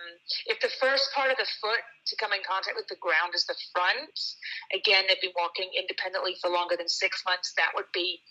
if 0.47 0.59
the 0.63 0.71
first 0.79 1.11
part 1.11 1.31
of 1.31 1.37
the 1.37 1.47
foot 1.59 1.83
to 2.07 2.15
come 2.15 2.31
in 2.31 2.39
contact 2.47 2.79
with 2.79 2.87
the 2.87 2.99
ground 3.03 3.35
is 3.35 3.43
the 3.43 3.59
front, 3.75 4.15
again, 4.71 5.03
they've 5.07 5.19
been 5.19 5.35
walking 5.35 5.67
independently 5.75 6.35
for 6.39 6.49
longer 6.49 6.79
than 6.79 6.87
six 6.87 7.23
months, 7.27 7.51
that 7.57 7.75
would 7.75 7.91
be 7.91 8.23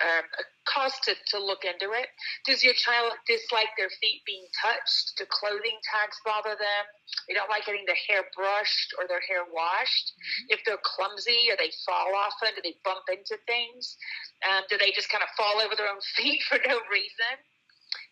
um, 0.00 0.24
a 0.40 0.44
cause 0.64 0.96
to, 1.04 1.12
to 1.34 1.36
look 1.36 1.68
into 1.68 1.92
it. 1.92 2.08
Does 2.46 2.64
your 2.64 2.72
child 2.72 3.12
dislike 3.28 3.74
their 3.76 3.90
feet 4.00 4.24
being 4.24 4.46
touched? 4.56 5.18
Do 5.18 5.26
clothing 5.28 5.76
tags 5.84 6.16
bother 6.24 6.56
them? 6.56 6.84
They 7.28 7.34
don't 7.34 7.50
like 7.50 7.66
getting 7.68 7.84
their 7.84 7.98
hair 8.08 8.24
brushed 8.32 8.94
or 8.96 9.04
their 9.04 9.20
hair 9.28 9.44
washed. 9.44 10.06
Mm-hmm. 10.16 10.56
If 10.56 10.60
they're 10.64 10.80
clumsy 10.80 11.52
or 11.52 11.58
they 11.60 11.74
fall 11.84 12.14
often, 12.16 12.56
do 12.56 12.62
they 12.64 12.78
bump 12.86 13.04
into 13.12 13.36
things? 13.44 13.98
Um, 14.46 14.64
do 14.70 14.78
they 14.78 14.94
just 14.96 15.12
kind 15.12 15.22
of 15.22 15.30
fall 15.36 15.60
over 15.60 15.76
their 15.76 15.90
own 15.90 16.02
feet 16.16 16.40
for 16.48 16.56
no 16.64 16.80
reason? 16.88 17.34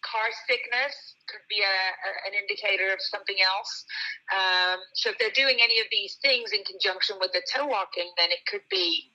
Car 0.03 0.29
sickness 0.49 0.95
could 1.29 1.45
be 1.49 1.63
a, 1.63 1.65
a, 1.69 2.11
an 2.29 2.33
indicator 2.35 2.93
of 2.93 3.01
something 3.01 3.37
else. 3.41 3.85
Um, 4.33 4.79
so 4.95 5.11
if 5.11 5.19
they're 5.19 5.35
doing 5.35 5.59
any 5.63 5.81
of 5.81 5.87
these 5.91 6.19
things 6.23 6.53
in 6.53 6.65
conjunction 6.65 7.17
with 7.21 7.33
the 7.33 7.43
toe 7.47 7.67
walking, 7.67 8.11
then 8.19 8.31
it 8.31 8.45
could 8.47 8.65
be 8.71 9.13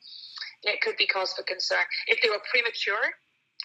it 0.65 0.81
could 0.81 0.97
be 0.97 1.05
cause 1.05 1.33
for 1.33 1.43
concern. 1.43 1.85
If 2.07 2.21
they 2.21 2.29
were 2.29 2.41
premature 2.49 3.13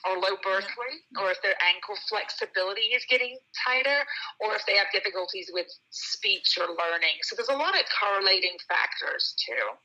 or 0.09 0.17
low 0.17 0.37
birth 0.43 0.69
weight, 0.81 1.05
or 1.21 1.31
if 1.31 1.43
their 1.43 1.57
ankle 1.61 1.97
flexibility 2.09 2.93
is 2.97 3.05
getting 3.09 3.37
tighter, 3.67 4.05
or 4.41 4.55
if 4.57 4.65
they 4.65 4.77
have 4.77 4.87
difficulties 4.93 5.51
with 5.53 5.67
speech 5.91 6.57
or 6.57 6.73
learning. 6.73 7.21
So 7.23 7.37
there's 7.37 7.53
a 7.53 7.57
lot 7.57 7.75
of 7.75 7.85
correlating 8.01 8.57
factors 8.69 9.35
too. 9.45 9.77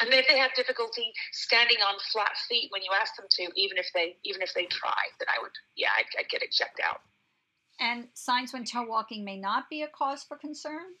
And 0.00 0.10
then 0.10 0.18
if 0.18 0.26
they 0.28 0.38
have 0.38 0.52
difficulty 0.54 1.12
standing 1.32 1.78
on 1.78 1.94
flat 2.12 2.34
feet 2.48 2.70
when 2.72 2.82
you 2.82 2.90
ask 2.98 3.14
them 3.16 3.26
to, 3.30 3.42
even 3.54 3.78
if 3.78 3.86
they 3.94 4.16
even 4.24 4.42
if 4.42 4.52
they 4.54 4.66
try, 4.66 4.98
then 5.18 5.28
I 5.30 5.40
would 5.40 5.54
yeah 5.76 5.94
I'd, 5.96 6.10
I'd 6.18 6.28
get 6.28 6.42
it 6.42 6.50
checked 6.50 6.80
out. 6.82 7.00
And 7.80 8.08
signs 8.14 8.52
when 8.52 8.64
toe 8.64 8.86
walking 8.86 9.24
may 9.24 9.38
not 9.38 9.70
be 9.70 9.82
a 9.82 9.88
cause 9.88 10.22
for 10.22 10.36
concern. 10.36 10.94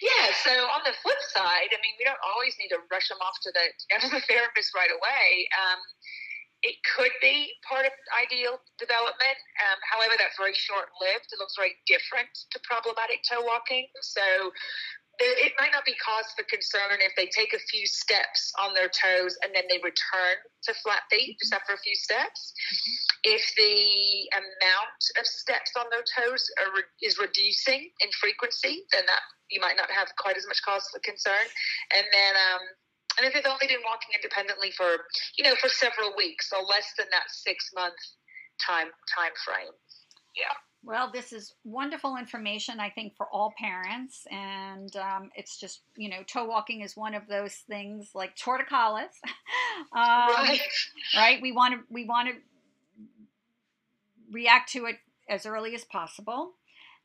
Yeah. 0.00 0.32
So 0.44 0.52
on 0.52 0.84
the 0.84 0.92
flip 1.00 1.20
side, 1.32 1.72
I 1.72 1.78
mean, 1.80 1.96
we 1.96 2.04
don't 2.04 2.20
always 2.20 2.56
need 2.60 2.68
to 2.72 2.80
rush 2.92 3.08
them 3.08 3.20
off 3.24 3.36
to 3.44 3.50
the, 3.52 3.66
to 4.04 4.08
the 4.12 4.22
therapist 4.28 4.76
right 4.76 4.92
away. 4.92 5.48
Um, 5.56 5.80
it 6.64 6.80
could 6.96 7.12
be 7.20 7.52
part 7.68 7.84
of 7.84 7.92
ideal 8.16 8.56
development. 8.80 9.36
Um, 9.60 9.78
however, 9.84 10.16
that's 10.16 10.40
very 10.40 10.56
short 10.56 10.88
lived. 10.96 11.28
It 11.28 11.36
looks 11.36 11.56
very 11.60 11.76
different 11.84 12.32
to 12.52 12.60
problematic 12.64 13.20
toe 13.20 13.44
walking. 13.44 13.84
So 14.00 14.48
it 15.20 15.52
might 15.58 15.70
not 15.70 15.84
be 15.84 15.94
cause 16.02 16.26
for 16.34 16.42
concern 16.50 16.98
if 16.98 17.14
they 17.16 17.26
take 17.30 17.54
a 17.54 17.62
few 17.70 17.86
steps 17.86 18.52
on 18.58 18.74
their 18.74 18.90
toes 18.90 19.38
and 19.42 19.54
then 19.54 19.64
they 19.70 19.78
return 19.78 20.36
to 20.66 20.74
flat 20.82 21.06
feet 21.10 21.38
just 21.38 21.54
after 21.54 21.74
a 21.74 21.80
few 21.80 21.94
steps. 21.94 22.52
Mm-hmm. 22.52 23.38
If 23.38 23.44
the 23.54 23.76
amount 24.34 25.00
of 25.20 25.26
steps 25.26 25.72
on 25.78 25.86
their 25.90 26.02
toes 26.02 26.50
re- 26.74 26.90
is 27.02 27.18
reducing 27.18 27.90
in 28.02 28.10
frequency, 28.18 28.84
then 28.90 29.06
that 29.06 29.22
you 29.50 29.60
might 29.60 29.76
not 29.76 29.90
have 29.90 30.08
quite 30.18 30.36
as 30.36 30.46
much 30.46 30.58
cause 30.62 30.82
for 30.90 30.98
concern. 31.04 31.46
And 31.94 32.06
then, 32.10 32.34
um, 32.34 32.62
and 33.18 33.22
if 33.26 33.34
they've 33.34 33.46
only 33.46 33.70
been 33.70 33.84
walking 33.86 34.10
independently 34.18 34.74
for 34.74 35.06
you 35.38 35.44
know 35.46 35.54
for 35.62 35.70
several 35.70 36.16
weeks, 36.18 36.50
so 36.50 36.58
less 36.66 36.90
than 36.98 37.06
that 37.14 37.30
six 37.30 37.70
month 37.74 37.98
time 38.58 38.90
time 39.14 39.34
frame. 39.46 39.74
Yeah. 40.34 40.54
Well, 40.86 41.10
this 41.12 41.32
is 41.32 41.54
wonderful 41.64 42.16
information, 42.16 42.78
I 42.78 42.90
think, 42.90 43.16
for 43.16 43.26
all 43.32 43.54
parents. 43.58 44.26
And 44.30 44.94
um, 44.96 45.30
it's 45.34 45.58
just, 45.58 45.80
you 45.96 46.10
know, 46.10 46.22
toe 46.26 46.44
walking 46.44 46.82
is 46.82 46.96
one 46.96 47.14
of 47.14 47.26
those 47.26 47.54
things 47.54 48.10
like 48.14 48.36
torticollis. 48.36 49.08
um, 49.92 50.34
right. 50.34 50.60
right. 51.16 51.40
We 51.40 51.52
want 51.52 51.74
to, 51.74 51.80
we 51.90 52.04
want 52.04 52.28
to 52.28 52.34
react 54.30 54.72
to 54.72 54.84
it 54.86 54.96
as 55.28 55.46
early 55.46 55.74
as 55.74 55.84
possible. 55.84 56.52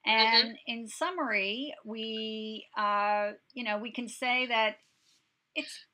And 0.06 0.50
mm-hmm. 0.50 0.56
in 0.68 0.88
summary, 0.88 1.74
we, 1.86 2.65
uh, 2.78 3.32
you 3.54 3.63
know, 3.63 3.78
we 3.78 3.92
can 3.92 4.10
say 4.10 4.48
that 4.48 4.78
it's 5.56 5.86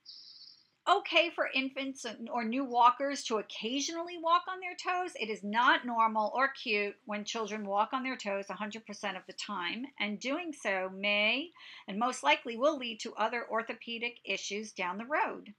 okay 0.87 1.29
for 1.29 1.49
infants 1.53 2.05
or 2.31 2.43
new 2.43 2.63
walkers 2.63 3.23
to 3.23 3.37
occasionally 3.37 4.17
walk 4.21 4.43
on 4.47 4.59
their 4.59 4.75
toes. 4.75 5.11
It 5.19 5.29
is 5.29 5.43
not 5.43 5.85
normal 5.85 6.31
or 6.35 6.49
cute 6.49 6.95
when 7.05 7.25
children 7.25 7.65
walk 7.65 7.89
on 7.93 8.03
their 8.03 8.17
toes 8.17 8.45
100% 8.47 9.17
of 9.17 9.23
the 9.27 9.33
time, 9.33 9.85
and 9.99 10.19
doing 10.19 10.53
so 10.53 10.89
may 10.93 11.51
and 11.87 11.97
most 11.97 12.23
likely 12.23 12.57
will 12.57 12.77
lead 12.77 12.99
to 13.01 13.13
other 13.15 13.45
orthopedic 13.49 14.19
issues 14.23 14.71
down 14.71 14.97
the 14.97 15.05
road. 15.05 15.53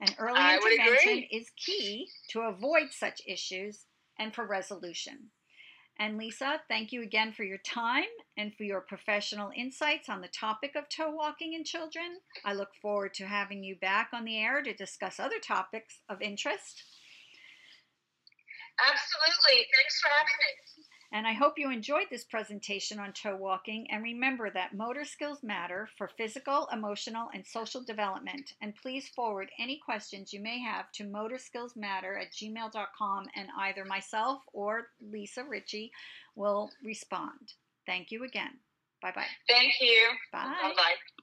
And 0.00 0.14
early 0.18 0.38
intervention 0.38 1.24
is 1.30 1.50
key 1.56 2.08
to 2.30 2.40
avoid 2.40 2.90
such 2.90 3.22
issues 3.26 3.86
and 4.18 4.34
for 4.34 4.46
resolution. 4.46 5.30
And 5.98 6.18
Lisa, 6.18 6.60
thank 6.68 6.92
you 6.92 7.02
again 7.02 7.32
for 7.32 7.42
your 7.42 7.58
time 7.58 8.04
and 8.36 8.54
for 8.54 8.64
your 8.64 8.82
professional 8.82 9.50
insights 9.56 10.10
on 10.10 10.20
the 10.20 10.28
topic 10.28 10.72
of 10.76 10.90
toe 10.90 11.10
walking 11.10 11.54
in 11.54 11.64
children. 11.64 12.20
I 12.44 12.52
look 12.52 12.74
forward 12.82 13.14
to 13.14 13.26
having 13.26 13.64
you 13.64 13.76
back 13.76 14.10
on 14.12 14.24
the 14.26 14.38
air 14.38 14.62
to 14.62 14.74
discuss 14.74 15.18
other 15.18 15.38
topics 15.40 16.00
of 16.08 16.20
interest. 16.20 16.84
Absolutely. 18.76 19.64
Thanks 19.72 20.00
for 20.00 20.08
having 20.12 20.36
me. 20.36 20.84
And 21.12 21.26
I 21.26 21.32
hope 21.32 21.54
you 21.56 21.70
enjoyed 21.70 22.06
this 22.10 22.24
presentation 22.24 22.98
on 22.98 23.12
toe 23.12 23.36
walking. 23.36 23.86
And 23.90 24.02
remember 24.02 24.50
that 24.50 24.74
motor 24.74 25.04
skills 25.04 25.42
matter 25.42 25.88
for 25.96 26.08
physical, 26.08 26.68
emotional, 26.72 27.28
and 27.34 27.46
social 27.46 27.82
development. 27.82 28.52
And 28.60 28.74
please 28.74 29.08
forward 29.08 29.50
any 29.58 29.78
questions 29.84 30.32
you 30.32 30.40
may 30.40 30.58
have 30.60 30.90
to 30.92 31.04
motorskillsmatter 31.04 32.20
at 32.20 32.32
gmail.com, 32.32 33.26
and 33.34 33.48
either 33.58 33.84
myself 33.84 34.42
or 34.52 34.88
Lisa 35.00 35.44
Ritchie 35.44 35.92
will 36.34 36.70
respond. 36.84 37.54
Thank 37.86 38.10
you 38.10 38.24
again. 38.24 38.58
Bye 39.02 39.12
bye. 39.14 39.26
Thank 39.48 39.74
you. 39.80 40.08
Bye. 40.32 40.72
Bye. 40.76 41.22